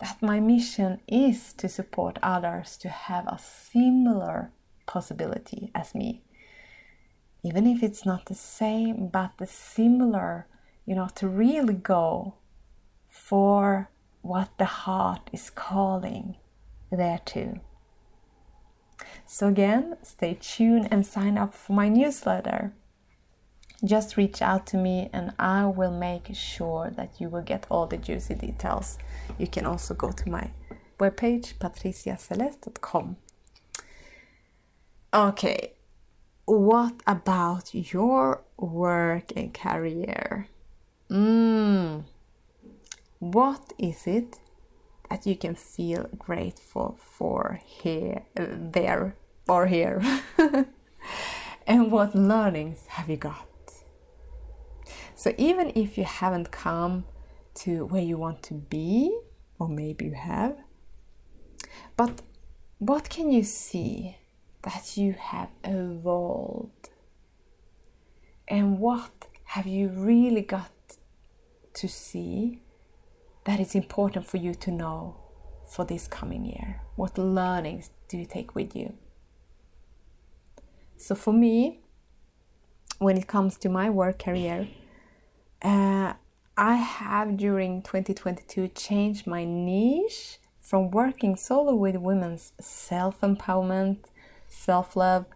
that 0.00 0.22
my 0.22 0.40
mission 0.40 1.00
is 1.08 1.52
to 1.54 1.68
support 1.68 2.18
others 2.22 2.76
to 2.78 2.88
have 2.88 3.26
a 3.26 3.38
similar 3.38 4.52
possibility 4.86 5.70
as 5.74 5.94
me. 5.94 6.22
Even 7.42 7.66
if 7.66 7.82
it's 7.82 8.06
not 8.06 8.26
the 8.26 8.34
same, 8.34 9.08
but 9.08 9.32
the 9.38 9.46
similar, 9.46 10.46
you 10.86 10.94
know, 10.94 11.08
to 11.14 11.28
really 11.28 11.74
go 11.74 12.34
for 13.08 13.90
what 14.22 14.50
the 14.58 14.64
heart 14.64 15.30
is 15.32 15.50
calling 15.50 16.36
there 16.90 17.20
too. 17.24 17.60
So, 19.26 19.48
again, 19.48 19.96
stay 20.02 20.36
tuned 20.40 20.88
and 20.90 21.06
sign 21.06 21.38
up 21.38 21.54
for 21.54 21.72
my 21.72 21.88
newsletter. 21.88 22.72
Just 23.84 24.16
reach 24.16 24.42
out 24.42 24.66
to 24.68 24.76
me 24.76 25.08
and 25.12 25.32
I 25.38 25.66
will 25.66 25.92
make 25.92 26.30
sure 26.34 26.90
that 26.96 27.20
you 27.20 27.28
will 27.28 27.42
get 27.42 27.66
all 27.70 27.86
the 27.86 27.96
juicy 27.96 28.34
details. 28.34 28.98
You 29.38 29.46
can 29.46 29.66
also 29.66 29.94
go 29.94 30.10
to 30.10 30.28
my 30.28 30.50
webpage 30.98 31.54
patriciaceleste.com. 31.58 33.16
Okay, 35.14 35.72
what 36.44 36.94
about 37.06 37.74
your 37.74 38.42
work 38.56 39.32
and 39.36 39.54
career? 39.54 40.48
Mm. 41.10 42.04
What 43.20 43.72
is 43.78 44.06
it 44.06 44.40
that 45.08 45.26
you 45.26 45.36
can 45.36 45.54
feel 45.54 46.08
grateful 46.18 46.98
for 47.00 47.60
here, 47.64 48.22
there, 48.34 49.16
or 49.48 49.66
here. 49.66 50.02
and 51.66 51.90
what 51.90 52.14
learnings 52.14 52.86
have 52.88 53.08
you 53.08 53.16
got? 53.16 53.47
So, 55.18 55.34
even 55.36 55.72
if 55.74 55.98
you 55.98 56.04
haven't 56.04 56.52
come 56.52 57.04
to 57.54 57.86
where 57.86 58.00
you 58.00 58.16
want 58.16 58.40
to 58.44 58.54
be, 58.54 59.18
or 59.58 59.68
maybe 59.68 60.04
you 60.04 60.14
have, 60.14 60.56
but 61.96 62.22
what 62.78 63.10
can 63.10 63.32
you 63.32 63.42
see 63.42 64.16
that 64.62 64.96
you 64.96 65.14
have 65.14 65.48
evolved? 65.64 66.90
And 68.46 68.78
what 68.78 69.26
have 69.46 69.66
you 69.66 69.88
really 69.88 70.42
got 70.42 70.70
to 71.74 71.88
see 71.88 72.62
that 73.42 73.58
it's 73.58 73.74
important 73.74 74.24
for 74.24 74.36
you 74.36 74.54
to 74.54 74.70
know 74.70 75.16
for 75.68 75.84
this 75.84 76.06
coming 76.06 76.44
year? 76.44 76.82
What 76.94 77.18
learnings 77.18 77.90
do 78.06 78.18
you 78.18 78.24
take 78.24 78.54
with 78.54 78.76
you? 78.76 78.94
So, 80.96 81.16
for 81.16 81.32
me, 81.32 81.80
when 83.00 83.18
it 83.18 83.26
comes 83.26 83.56
to 83.58 83.68
my 83.68 83.90
work 83.90 84.20
career, 84.20 84.68
uh, 85.62 86.14
I 86.56 86.74
have 86.74 87.36
during 87.36 87.82
2022 87.82 88.68
changed 88.68 89.26
my 89.26 89.44
niche 89.44 90.38
from 90.60 90.90
working 90.90 91.36
solo 91.36 91.74
with 91.74 91.96
women's 91.96 92.52
self 92.60 93.20
empowerment, 93.20 94.06
self 94.48 94.96
love, 94.96 95.26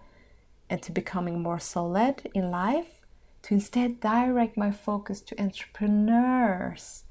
and 0.69 0.83
to 0.83 0.93
becoming 0.93 1.43
more 1.43 1.59
solid 1.59 2.31
in 2.35 2.51
life 2.51 3.03
to 3.43 3.55
instead 3.55 4.01
direct 4.01 4.57
my 4.57 4.71
focus 4.71 5.21
to 5.21 5.41
entrepreneurs 5.41 7.05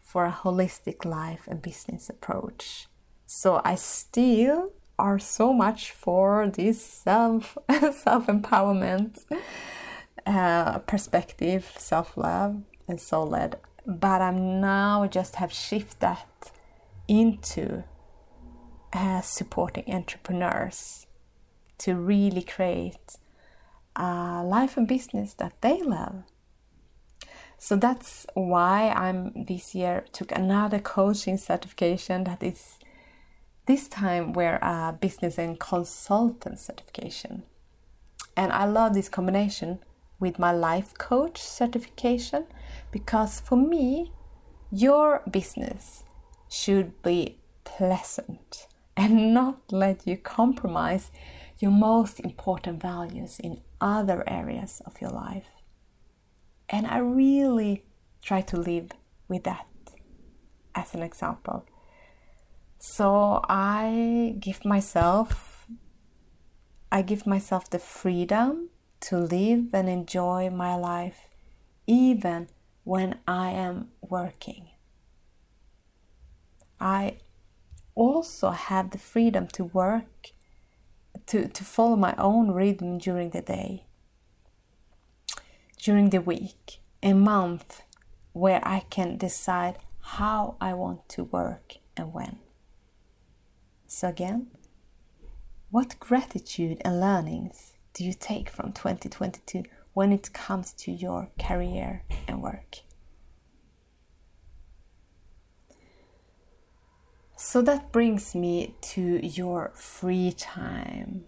for 0.00 0.26
a 0.26 0.32
holistic 0.32 1.04
life 1.04 1.48
and 1.48 1.62
business 1.62 2.08
approach. 2.08 2.86
So 3.26 3.60
I 3.64 3.74
still 3.76 4.72
are 4.98 5.18
so 5.18 5.52
much 5.52 5.90
for 5.90 6.46
this 6.48 6.84
self 6.84 7.56
self 7.70 8.26
empowerment 8.26 9.24
uh, 10.26 10.78
perspective, 10.80 11.72
self 11.76 12.16
love, 12.16 12.62
and 12.88 13.00
soul 13.00 13.28
led. 13.28 13.58
But 13.86 14.20
I'm 14.20 14.60
now 14.60 15.06
just 15.06 15.36
have 15.36 15.52
shifted 15.52 16.00
that 16.00 16.52
into 17.08 17.84
uh, 18.92 19.20
supporting 19.20 19.84
entrepreneurs 19.92 21.06
to 21.78 21.94
really 21.94 22.42
create 22.42 23.16
a 23.96 24.42
life 24.44 24.76
and 24.76 24.86
business 24.86 25.34
that 25.34 25.60
they 25.60 25.82
love. 25.82 26.22
So 27.58 27.76
that's 27.76 28.26
why 28.34 28.90
I'm 28.90 29.44
this 29.44 29.74
year 29.74 30.04
took 30.12 30.32
another 30.32 30.78
coaching 30.78 31.36
certification 31.36 32.24
that 32.24 32.42
is 32.42 32.78
this 33.66 33.86
time 33.86 34.32
we're 34.32 34.56
a 34.56 34.96
business 35.00 35.38
and 35.38 35.58
consultant 35.58 36.58
certification. 36.58 37.44
And 38.36 38.52
I 38.52 38.64
love 38.64 38.94
this 38.94 39.08
combination 39.08 39.78
with 40.22 40.38
my 40.38 40.52
life 40.52 40.94
coach 40.96 41.42
certification 41.42 42.46
because 42.92 43.40
for 43.40 43.56
me, 43.56 44.12
your 44.70 45.22
business 45.30 46.04
should 46.48 47.02
be 47.02 47.40
pleasant 47.64 48.68
and 48.96 49.34
not 49.40 49.60
let 49.72 50.06
you 50.06 50.16
compromise 50.16 51.10
your 51.58 51.72
most 51.72 52.20
important 52.20 52.80
values 52.80 53.40
in 53.40 53.60
other 53.80 54.22
areas 54.26 54.80
of 54.86 55.00
your 55.00 55.10
life. 55.10 55.50
And 56.68 56.86
I 56.86 56.98
really 56.98 57.84
try 58.22 58.40
to 58.42 58.56
live 58.56 58.92
with 59.28 59.42
that 59.44 59.66
as 60.74 60.94
an 60.94 61.02
example. 61.02 61.66
So 62.78 63.40
I 63.48 64.36
give 64.38 64.64
myself 64.64 65.66
I 66.90 67.00
give 67.00 67.26
myself 67.26 67.70
the 67.70 67.78
freedom 67.78 68.68
to 69.02 69.18
live 69.18 69.66
and 69.72 69.88
enjoy 69.88 70.50
my 70.50 70.74
life 70.74 71.28
even 71.86 72.48
when 72.84 73.18
I 73.26 73.50
am 73.50 73.88
working. 74.00 74.68
I 76.80 77.18
also 77.94 78.50
have 78.50 78.90
the 78.90 78.98
freedom 78.98 79.46
to 79.48 79.64
work 79.64 80.32
to, 81.26 81.48
to 81.48 81.64
follow 81.64 81.96
my 81.96 82.14
own 82.18 82.50
rhythm 82.50 82.98
during 82.98 83.30
the 83.30 83.42
day, 83.42 83.86
during 85.78 86.10
the 86.10 86.20
week, 86.20 86.80
a 87.02 87.12
month 87.12 87.82
where 88.32 88.60
I 88.66 88.80
can 88.90 89.18
decide 89.18 89.78
how 90.00 90.56
I 90.60 90.74
want 90.74 91.08
to 91.10 91.24
work 91.24 91.74
and 91.96 92.12
when. 92.12 92.38
So, 93.86 94.08
again, 94.08 94.48
what 95.70 95.98
gratitude 96.00 96.80
and 96.84 97.00
learnings 97.00 97.71
do 97.94 98.04
you 98.04 98.14
take 98.14 98.48
from 98.48 98.72
2022 98.72 99.64
when 99.92 100.12
it 100.12 100.32
comes 100.32 100.72
to 100.72 100.90
your 100.90 101.28
career 101.38 102.04
and 102.26 102.42
work? 102.42 102.78
So 107.36 107.60
that 107.62 107.92
brings 107.92 108.34
me 108.34 108.76
to 108.92 109.26
your 109.26 109.72
free 109.74 110.32
time. 110.32 111.24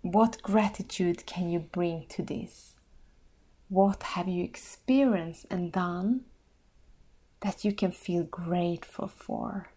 What 0.00 0.40
gratitude 0.40 1.26
can 1.26 1.50
you 1.50 1.58
bring 1.58 2.06
to 2.10 2.22
this? 2.22 2.76
What 3.68 4.02
have 4.02 4.28
you 4.28 4.44
experienced 4.44 5.46
and 5.50 5.72
done 5.72 6.22
that 7.40 7.64
you 7.64 7.72
can 7.72 7.90
feel 7.90 8.22
grateful 8.22 9.08
for? 9.08 9.70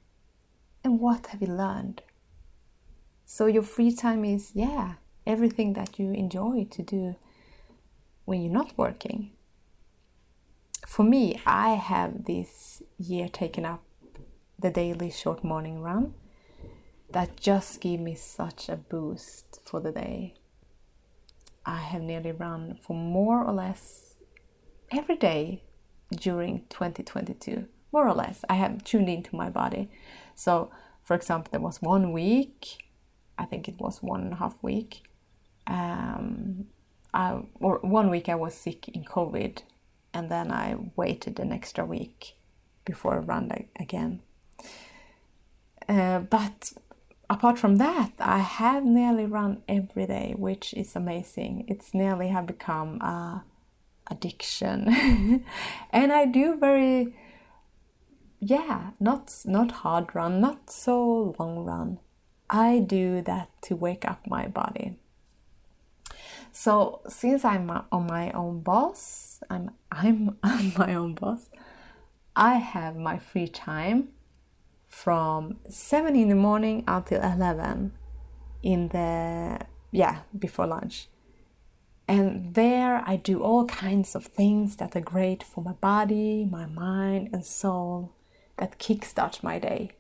And 0.84 1.00
what 1.00 1.28
have 1.28 1.42
you 1.42 1.48
learned? 1.48 2.04
So, 3.26 3.48
your 3.48 3.64
free 3.64 3.92
time 3.92 4.24
is, 4.24 4.52
yeah, 4.54 4.94
everything 5.26 5.74
that 5.74 6.00
you 6.00 6.12
enjoy 6.12 6.68
to 6.72 6.82
do 6.82 7.16
when 8.26 8.42
you're 8.42 8.52
not 8.52 8.78
working. 8.78 9.32
For 10.88 11.04
me, 11.04 11.42
I 11.46 11.72
have 11.72 12.26
this 12.26 12.84
year 12.98 13.28
taken 13.28 13.66
up 13.66 13.84
the 14.58 14.70
daily 14.72 15.12
short 15.12 15.44
morning 15.44 15.82
run 15.82 16.14
that 17.12 17.38
just 17.38 17.82
give 17.82 18.00
me 18.00 18.16
such 18.16 18.70
a 18.70 18.76
boost 18.76 19.60
for 19.64 19.80
the 19.80 19.92
day. 19.92 20.36
I 21.66 21.78
have 21.78 22.02
nearly 22.02 22.32
run 22.32 22.78
for 22.82 22.96
more 22.96 23.44
or 23.44 23.52
less 23.54 24.16
every 24.92 25.16
day 25.16 25.64
during 26.12 26.64
2022 26.70 27.68
more 27.92 28.08
or 28.08 28.14
less 28.14 28.46
i 28.50 28.54
have 28.54 28.84
tuned 28.84 29.10
into 29.10 29.36
my 29.36 29.50
body 29.50 29.90
so 30.36 30.70
for 31.02 31.16
example 31.16 31.50
there 31.52 31.60
was 31.60 31.82
one 31.82 32.12
week 32.12 32.86
i 33.38 33.46
think 33.46 33.68
it 33.68 33.80
was 33.80 34.04
one 34.04 34.22
and 34.22 34.34
a 34.34 34.36
half 34.36 34.62
week 34.62 35.04
um, 35.68 36.68
I, 37.14 37.40
or 37.60 37.80
one 37.82 38.10
week 38.10 38.30
i 38.30 38.36
was 38.36 38.54
sick 38.54 38.88
in 38.90 39.04
covid 39.04 39.60
and 40.14 40.30
then 40.30 40.52
i 40.52 40.76
waited 40.96 41.40
an 41.40 41.52
extra 41.52 41.86
week 41.86 42.36
before 42.84 43.16
i 43.16 43.18
ran 43.18 43.68
again 43.80 44.22
uh, 45.88 46.20
but 46.20 46.74
apart 47.30 47.58
from 47.58 47.78
that 47.78 48.12
i 48.20 48.40
have 48.40 48.84
nearly 48.84 49.26
run 49.26 49.62
every 49.68 50.06
day 50.06 50.34
which 50.38 50.74
is 50.74 50.96
amazing 50.96 51.66
it's 51.68 51.94
nearly 51.94 52.28
have 52.28 52.46
become 52.46 53.02
a 53.02 53.44
addiction 54.12 54.88
and 55.92 56.14
i 56.14 56.26
do 56.26 56.56
very 56.58 57.14
yeah, 58.40 58.92
not 59.00 59.34
not 59.46 59.72
hard 59.72 60.14
run, 60.14 60.40
not 60.40 60.70
so 60.70 61.36
long 61.40 61.66
run. 61.66 62.00
I 62.50 62.80
do 62.80 63.22
that 63.24 63.50
to 63.64 63.76
wake 63.76 64.06
up 64.06 64.28
my 64.28 64.48
body. 64.48 64.98
So 66.58 67.02
since 67.10 67.44
I'm 67.44 67.70
on 67.70 68.08
my 68.08 68.32
own 68.32 68.62
boss, 68.62 69.42
I'm 69.50 69.72
I'm, 69.92 70.38
my 70.78 70.96
own 70.96 71.14
boss. 71.14 71.50
I 72.34 72.54
have 72.56 72.96
my 72.96 73.18
free 73.18 73.50
time 73.50 74.14
from 74.88 75.58
seven 75.68 76.16
in 76.16 76.30
the 76.30 76.36
morning 76.36 76.86
until 76.88 77.22
eleven 77.22 77.92
in 78.64 78.88
the 78.88 79.60
yeah 79.92 80.20
before 80.40 80.66
lunch. 80.66 81.10
And 82.08 82.54
there 82.54 83.04
I 83.06 83.18
do 83.18 83.44
all 83.44 83.66
kinds 83.66 84.16
of 84.16 84.28
things 84.28 84.78
that 84.78 84.96
are 84.96 85.02
great 85.02 85.44
for 85.44 85.62
my 85.62 85.74
body, 85.74 86.48
my 86.50 86.68
mind, 86.68 87.32
and 87.34 87.46
soul 87.46 88.14
that 88.56 88.80
kickstarts 88.80 89.44
my 89.44 89.60
day. 89.60 89.92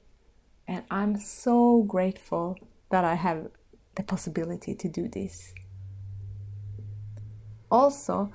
And 0.69 0.85
I'm 0.89 1.19
so 1.19 1.83
grateful 1.83 2.57
that 2.91 3.03
I 3.03 3.15
have 3.15 3.49
the 3.95 4.03
possibility 4.03 4.73
to 4.73 4.87
do 4.87 5.09
this. 5.09 5.53
Also, 7.75 8.31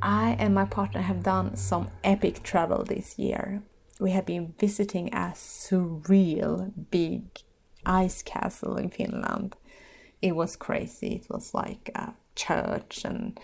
I 0.00 0.34
and 0.38 0.54
my 0.54 0.64
partner 0.64 1.02
have 1.02 1.22
done 1.22 1.56
some 1.56 1.90
epic 2.02 2.42
travel 2.42 2.84
this 2.84 3.18
year. 3.18 3.62
We 4.00 4.12
have 4.12 4.24
been 4.24 4.54
visiting 4.58 5.12
a 5.12 5.34
surreal 5.34 6.72
big 6.90 7.24
ice 7.84 8.22
castle 8.22 8.76
in 8.78 8.88
Finland. 8.88 9.56
It 10.22 10.34
was 10.34 10.56
crazy. 10.56 11.16
It 11.16 11.26
was 11.28 11.52
like 11.52 11.90
a 11.94 12.14
church 12.34 13.04
and 13.04 13.38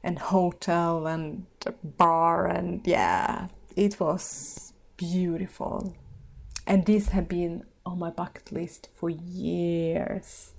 and 0.00 0.20
hotel 0.20 1.08
and 1.08 1.46
a 1.66 1.72
bar 1.72 2.46
and 2.46 2.86
yeah, 2.86 3.48
it 3.74 3.98
was 3.98 4.72
beautiful. 4.96 5.96
And 6.68 6.86
this 6.86 7.08
had 7.08 7.26
been 7.26 7.64
on 7.84 7.98
my 7.98 8.10
bucket 8.10 8.52
list 8.52 8.90
for 8.94 9.10
years. 9.10 10.52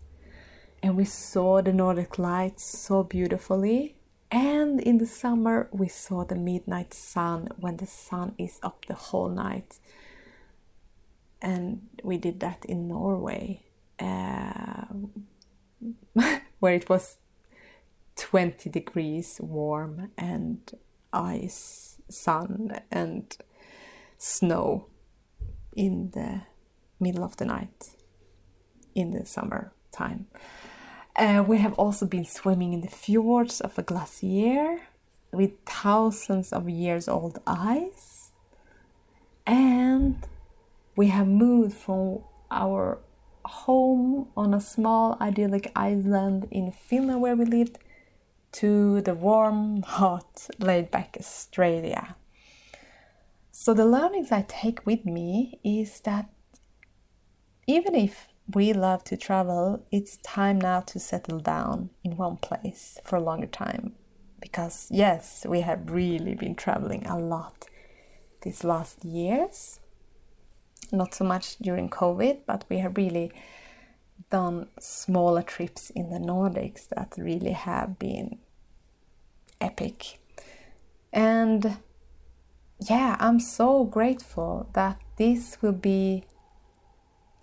And 0.83 0.97
we 0.97 1.05
saw 1.05 1.61
the 1.61 1.71
Nordic 1.71 2.19
lights 2.19 2.65
so 2.65 3.03
beautifully. 3.03 3.95
And 4.29 4.81
in 4.81 4.97
the 4.97 5.05
summer, 5.05 5.69
we 5.71 5.87
saw 5.87 6.25
the 6.25 6.35
midnight 6.35 6.93
sun 6.93 7.47
when 7.55 7.77
the 7.77 7.87
sun 7.87 8.35
is 8.37 8.59
up 8.61 8.85
the 8.85 8.93
whole 8.93 9.29
night. 9.29 9.79
And 11.41 11.87
we 12.03 12.17
did 12.17 12.41
that 12.41 12.65
in 12.65 12.89
Norway, 12.89 13.61
uh, 13.97 14.83
where 16.59 16.73
it 16.73 16.89
was 16.89 17.15
20 18.17 18.69
degrees 18.69 19.39
warm 19.41 20.11
and 20.17 20.69
ice, 21.13 22.01
sun, 22.09 22.77
and 22.91 23.37
snow 24.17 24.87
in 25.77 26.11
the 26.11 26.41
middle 26.99 27.23
of 27.23 27.37
the 27.37 27.45
night 27.45 27.91
in 28.93 29.11
the 29.11 29.25
summer 29.25 29.71
time. 29.93 30.27
Uh, 31.15 31.43
we 31.47 31.59
have 31.59 31.73
also 31.73 32.05
been 32.05 32.25
swimming 32.25 32.73
in 32.73 32.81
the 32.81 32.87
fjords 32.87 33.61
of 33.61 33.77
a 33.77 33.83
glacier 33.83 34.79
with 35.31 35.51
thousands 35.65 36.51
of 36.51 36.67
years 36.67 37.07
old 37.07 37.39
ice. 37.45 38.31
And 39.45 40.25
we 40.95 41.07
have 41.07 41.27
moved 41.27 41.75
from 41.75 42.19
our 42.49 42.97
home 43.45 44.29
on 44.35 44.53
a 44.53 44.61
small 44.61 45.17
idyllic 45.19 45.71
island 45.75 46.47
in 46.49 46.71
Finland 46.71 47.21
where 47.21 47.35
we 47.35 47.45
lived 47.45 47.77
to 48.53 49.01
the 49.01 49.13
warm, 49.13 49.81
hot, 49.81 50.47
laid 50.59 50.89
back 50.89 51.17
Australia. 51.19 52.15
So 53.51 53.73
the 53.73 53.85
learnings 53.85 54.31
I 54.31 54.45
take 54.47 54.85
with 54.85 55.05
me 55.05 55.59
is 55.63 55.99
that 56.01 56.29
even 57.67 57.95
if 57.95 58.27
we 58.51 58.73
love 58.73 59.03
to 59.05 59.17
travel, 59.17 59.85
it's 59.91 60.17
time 60.17 60.59
now 60.59 60.81
to 60.81 60.99
settle 60.99 61.39
down 61.39 61.89
in 62.03 62.17
one 62.17 62.37
place 62.37 62.99
for 63.03 63.15
a 63.15 63.21
longer 63.21 63.47
time. 63.47 63.93
Because, 64.41 64.87
yes, 64.91 65.45
we 65.47 65.61
have 65.61 65.89
really 65.89 66.35
been 66.35 66.55
traveling 66.55 67.05
a 67.05 67.17
lot 67.17 67.65
these 68.41 68.63
last 68.63 69.05
years. 69.05 69.79
Not 70.91 71.13
so 71.13 71.23
much 71.23 71.57
during 71.59 71.89
COVID, 71.89 72.39
but 72.45 72.65
we 72.69 72.79
have 72.79 72.97
really 72.97 73.31
done 74.29 74.67
smaller 74.79 75.41
trips 75.41 75.89
in 75.91 76.09
the 76.09 76.19
Nordics 76.19 76.89
that 76.89 77.13
really 77.17 77.53
have 77.53 77.97
been 77.97 78.39
epic. 79.61 80.19
And 81.13 81.77
yeah, 82.79 83.15
I'm 83.19 83.39
so 83.39 83.85
grateful 83.85 84.69
that 84.73 84.99
this 85.17 85.57
will 85.61 85.71
be 85.71 86.25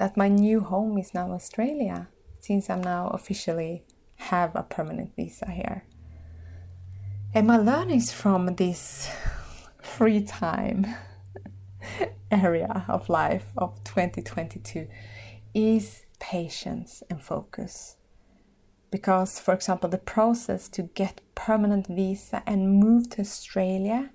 that 0.00 0.16
my 0.16 0.28
new 0.28 0.60
home 0.60 0.96
is 0.96 1.12
now 1.12 1.30
Australia 1.30 2.08
since 2.38 2.70
I'm 2.70 2.80
now 2.80 3.08
officially 3.08 3.84
have 4.16 4.56
a 4.56 4.62
permanent 4.62 5.14
visa 5.14 5.50
here. 5.50 5.84
And 7.34 7.46
my 7.46 7.58
learnings 7.58 8.10
from 8.10 8.46
this 8.56 9.10
free 9.82 10.22
time 10.22 10.86
area 12.30 12.86
of 12.88 13.10
life 13.10 13.52
of 13.58 13.84
2022 13.84 14.88
is 15.52 16.06
patience 16.18 17.02
and 17.10 17.22
focus. 17.22 17.96
Because, 18.90 19.38
for 19.38 19.52
example, 19.52 19.90
the 19.90 19.98
process 19.98 20.70
to 20.70 20.82
get 20.82 21.20
permanent 21.34 21.88
visa 21.88 22.42
and 22.46 22.80
move 22.80 23.10
to 23.10 23.20
Australia 23.20 24.12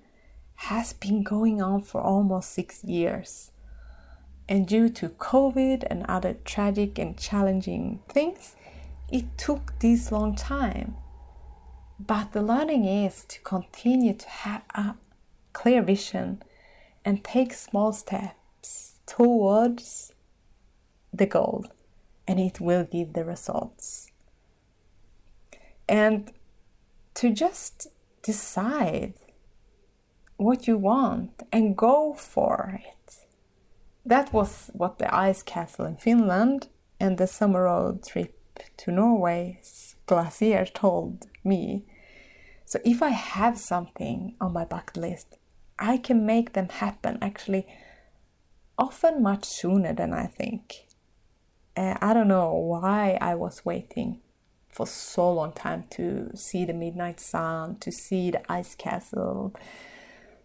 has 0.70 0.92
been 0.94 1.22
going 1.22 1.62
on 1.62 1.80
for 1.80 2.00
almost 2.00 2.50
six 2.50 2.82
years. 2.82 3.52
And 4.48 4.66
due 4.66 4.88
to 4.90 5.08
COVID 5.08 5.84
and 5.90 6.06
other 6.08 6.36
tragic 6.44 6.98
and 6.98 7.18
challenging 7.18 8.00
things, 8.08 8.54
it 9.10 9.36
took 9.36 9.78
this 9.80 10.12
long 10.12 10.36
time. 10.36 10.96
But 11.98 12.32
the 12.32 12.42
learning 12.42 12.84
is 12.84 13.24
to 13.28 13.40
continue 13.40 14.14
to 14.14 14.28
have 14.28 14.62
a 14.74 14.94
clear 15.52 15.82
vision 15.82 16.42
and 17.04 17.24
take 17.24 17.54
small 17.54 17.92
steps 17.92 18.96
towards 19.06 20.12
the 21.12 21.26
goal, 21.26 21.66
and 22.28 22.38
it 22.38 22.60
will 22.60 22.84
give 22.84 23.14
the 23.14 23.24
results. 23.24 24.10
And 25.88 26.32
to 27.14 27.32
just 27.32 27.86
decide 28.22 29.14
what 30.36 30.66
you 30.66 30.76
want 30.76 31.42
and 31.50 31.76
go 31.76 32.12
for 32.12 32.80
it 32.84 32.95
that 34.06 34.32
was 34.32 34.70
what 34.72 34.98
the 34.98 35.12
ice 35.14 35.42
castle 35.42 35.84
in 35.84 35.96
Finland 35.96 36.68
and 37.00 37.18
the 37.18 37.26
summer 37.26 37.64
road 37.64 38.04
trip 38.04 38.32
to 38.76 38.92
Norway's 38.92 39.96
glacier 40.06 40.64
told 40.64 41.26
me. 41.44 41.84
So 42.64 42.78
if 42.84 43.02
I 43.02 43.10
have 43.10 43.58
something 43.58 44.36
on 44.40 44.52
my 44.52 44.64
bucket 44.64 44.96
list, 44.96 45.36
I 45.78 45.98
can 45.98 46.24
make 46.24 46.52
them 46.52 46.68
happen 46.68 47.18
actually 47.20 47.66
often 48.78 49.22
much 49.22 49.44
sooner 49.44 49.92
than 49.92 50.12
I 50.12 50.26
think. 50.26 50.86
Uh, 51.76 51.96
I 52.00 52.14
don't 52.14 52.28
know 52.28 52.54
why 52.54 53.18
I 53.20 53.34
was 53.34 53.64
waiting 53.64 54.20
for 54.70 54.86
so 54.86 55.32
long 55.32 55.52
time 55.52 55.84
to 55.90 56.30
see 56.34 56.64
the 56.64 56.72
midnight 56.72 57.18
sun, 57.18 57.76
to 57.80 57.90
see 57.90 58.30
the 58.30 58.50
ice 58.50 58.74
castle 58.74 59.54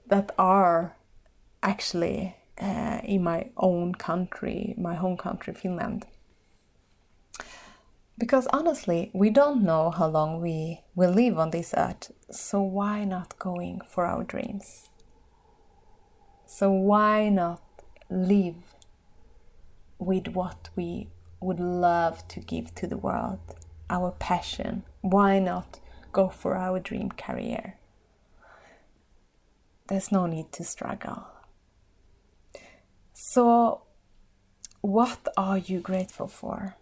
that 0.07 0.31
are 0.37 0.95
actually 1.61 2.35
uh, 2.61 3.01
in 3.03 3.23
my 3.23 3.49
own 3.57 3.95
country, 3.95 4.75
my 4.77 4.93
home 4.93 5.17
country, 5.17 5.53
Finland. 5.53 6.05
Because 8.17 8.45
honestly, 8.53 9.09
we 9.13 9.31
don't 9.31 9.63
know 9.63 9.89
how 9.89 10.07
long 10.07 10.41
we 10.41 10.81
will 10.95 11.09
live 11.09 11.39
on 11.39 11.49
this 11.49 11.73
earth, 11.75 12.11
so 12.29 12.61
why 12.61 13.03
not 13.03 13.39
going 13.39 13.81
for 13.87 14.05
our 14.05 14.23
dreams? 14.23 14.89
So 16.45 16.71
why 16.71 17.29
not 17.29 17.63
live 18.09 18.55
with 19.97 20.27
what 20.27 20.69
we 20.75 21.07
would 21.39 21.59
love 21.59 22.27
to 22.27 22.39
give 22.41 22.75
to 22.75 22.85
the 22.85 22.97
world, 22.97 23.39
our 23.89 24.11
passion? 24.11 24.83
Why 25.01 25.39
not 25.39 25.79
go 26.11 26.29
for 26.29 26.55
our 26.55 26.79
dream 26.79 27.09
career? 27.09 27.77
There's 29.87 30.11
no 30.11 30.27
need 30.27 30.51
to 30.51 30.63
struggle. 30.63 31.25
So, 33.23 33.83
what 34.81 35.27
are 35.37 35.59
you 35.59 35.79
grateful 35.79 36.25
for? 36.25 36.75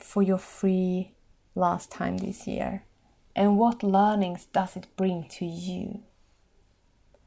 For 0.00 0.22
your 0.22 0.38
free 0.38 1.12
last 1.54 1.90
time 1.90 2.16
this 2.16 2.46
year? 2.46 2.84
And 3.36 3.58
what 3.58 3.82
learnings 3.82 4.46
does 4.46 4.74
it 4.74 4.86
bring 4.96 5.28
to 5.32 5.44
you? 5.44 6.00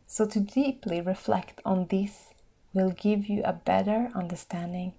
So, 0.08 0.26
to 0.26 0.40
deeply 0.40 1.02
reflect 1.02 1.62
on 1.64 1.86
this 1.86 2.34
will 2.74 2.90
give 2.90 3.28
you 3.28 3.44
a 3.44 3.54
better 3.54 4.10
understanding 4.16 4.94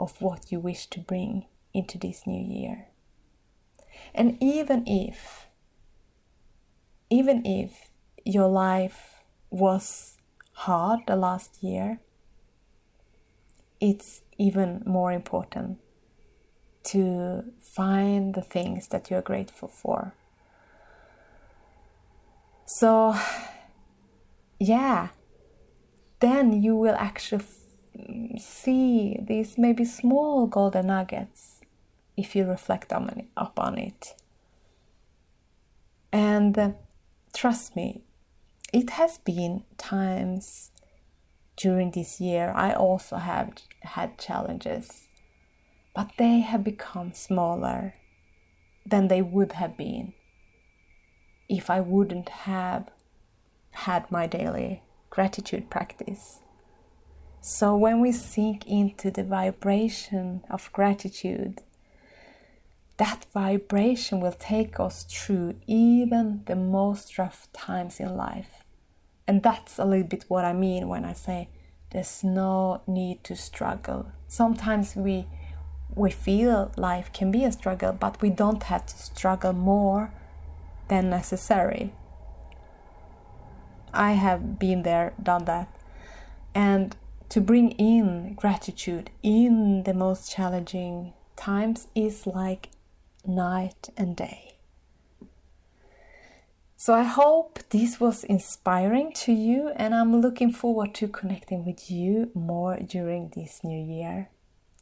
of 0.00 0.20
what 0.20 0.50
you 0.50 0.58
wish 0.58 0.88
to 0.88 0.98
bring 0.98 1.46
into 1.72 1.96
this 1.96 2.26
new 2.26 2.42
year. 2.44 2.88
And 4.12 4.36
even 4.42 4.82
if, 4.88 5.46
even 7.08 7.46
if 7.46 7.88
your 8.24 8.48
life 8.48 9.22
was 9.48 10.13
hard 10.54 11.00
the 11.06 11.16
last 11.16 11.62
year, 11.62 12.00
it's 13.80 14.22
even 14.38 14.82
more 14.86 15.12
important 15.12 15.78
to 16.84 17.44
find 17.60 18.34
the 18.34 18.42
things 18.42 18.88
that 18.88 19.10
you're 19.10 19.22
grateful 19.22 19.68
for. 19.68 20.14
So, 22.66 23.16
yeah, 24.58 25.08
then 26.20 26.62
you 26.62 26.76
will 26.76 26.94
actually 26.94 27.44
see 28.38 29.18
these 29.20 29.58
maybe 29.58 29.84
small 29.84 30.46
golden 30.46 30.86
nuggets 30.86 31.60
if 32.16 32.34
you 32.34 32.44
reflect 32.44 32.92
on 32.92 33.08
it, 33.10 33.26
upon 33.36 33.78
it. 33.78 34.14
And 36.12 36.56
uh, 36.58 36.70
trust 37.34 37.74
me, 37.76 38.02
it 38.74 38.90
has 38.90 39.18
been 39.18 39.62
times 39.78 40.72
during 41.56 41.92
this 41.92 42.20
year 42.20 42.52
I 42.56 42.72
also 42.72 43.18
have 43.18 43.52
had 43.82 44.18
challenges, 44.18 45.06
but 45.94 46.10
they 46.18 46.40
have 46.40 46.64
become 46.64 47.12
smaller 47.12 47.94
than 48.84 49.06
they 49.06 49.22
would 49.22 49.52
have 49.52 49.76
been 49.76 50.12
if 51.48 51.70
I 51.70 51.78
wouldn't 51.78 52.28
have 52.30 52.90
had 53.70 54.10
my 54.10 54.26
daily 54.26 54.82
gratitude 55.08 55.70
practice. 55.70 56.40
So 57.40 57.76
when 57.76 58.00
we 58.00 58.10
sink 58.10 58.66
into 58.66 59.08
the 59.12 59.22
vibration 59.22 60.42
of 60.50 60.72
gratitude, 60.72 61.62
that 62.96 63.26
vibration 63.32 64.18
will 64.18 64.36
take 64.36 64.80
us 64.80 65.04
through 65.04 65.60
even 65.68 66.42
the 66.46 66.56
most 66.56 67.16
rough 67.18 67.46
times 67.52 68.00
in 68.00 68.16
life. 68.16 68.63
And 69.26 69.42
that's 69.42 69.78
a 69.78 69.84
little 69.84 70.06
bit 70.06 70.24
what 70.28 70.44
I 70.44 70.52
mean 70.52 70.88
when 70.88 71.04
I 71.04 71.12
say 71.12 71.48
there's 71.90 72.24
no 72.24 72.82
need 72.86 73.24
to 73.24 73.36
struggle. 73.36 74.12
Sometimes 74.28 74.96
we 74.96 75.26
we 75.94 76.10
feel 76.10 76.72
life 76.76 77.12
can 77.12 77.30
be 77.30 77.44
a 77.44 77.52
struggle, 77.52 77.92
but 77.92 78.20
we 78.20 78.28
don't 78.28 78.64
have 78.64 78.86
to 78.86 78.98
struggle 78.98 79.52
more 79.52 80.12
than 80.88 81.08
necessary. 81.08 81.92
I 83.92 84.12
have 84.12 84.58
been 84.58 84.82
there, 84.82 85.12
done 85.22 85.44
that. 85.44 85.68
And 86.52 86.96
to 87.28 87.40
bring 87.40 87.70
in 87.72 88.34
gratitude 88.34 89.10
in 89.22 89.84
the 89.84 89.94
most 89.94 90.32
challenging 90.32 91.12
times 91.36 91.86
is 91.94 92.26
like 92.26 92.70
night 93.24 93.88
and 93.96 94.16
day. 94.16 94.53
So 96.84 96.92
I 96.92 97.04
hope 97.04 97.60
this 97.70 97.98
was 97.98 98.24
inspiring 98.24 99.14
to 99.24 99.32
you, 99.32 99.70
and 99.74 99.94
I'm 99.94 100.20
looking 100.20 100.52
forward 100.52 100.94
to 100.96 101.08
connecting 101.08 101.64
with 101.64 101.90
you 101.90 102.30
more 102.34 102.76
during 102.76 103.30
this 103.34 103.64
new 103.64 103.82
year. 103.82 104.28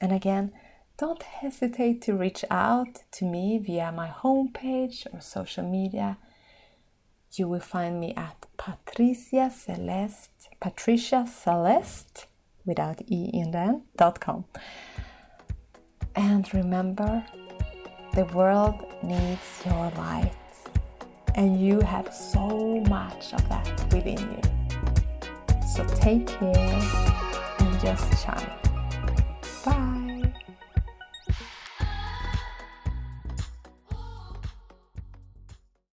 And 0.01 0.11
again, 0.11 0.51
don't 0.99 1.23
hesitate 1.23 2.03
to 2.03 2.15
reach 2.15 2.45
out 2.51 3.05
to 3.13 3.25
me 3.25 3.57
via 3.65 3.93
my 3.93 4.09
homepage 4.09 5.07
or 5.13 5.21
social 5.21 5.63
media. 5.63 6.19
You 7.35 7.47
will 7.47 7.61
find 7.61 8.01
me 8.01 8.15
at 8.17 8.47
Patricia 8.57 9.49
Celeste, 9.49 10.49
Patricia 10.59 11.25
Celeste, 11.25 12.27
without 12.67 13.01
e 13.07 13.31
in 13.33 13.53
then, 13.53 13.83
dot 13.97 14.19
com. 14.19 14.47
And 16.17 16.53
remember, 16.53 17.25
the 18.15 18.25
world 18.25 18.93
needs 19.05 19.63
your 19.65 19.93
light 19.97 20.33
and 21.35 21.61
you 21.61 21.81
have 21.81 22.13
so 22.13 22.81
much 22.89 23.33
of 23.33 23.49
that 23.49 23.67
within 23.93 24.19
you. 24.19 24.41
So 25.67 25.85
take 25.97 26.27
care 26.27 26.81
and 27.59 27.81
just 27.81 28.25
shine. 28.25 28.72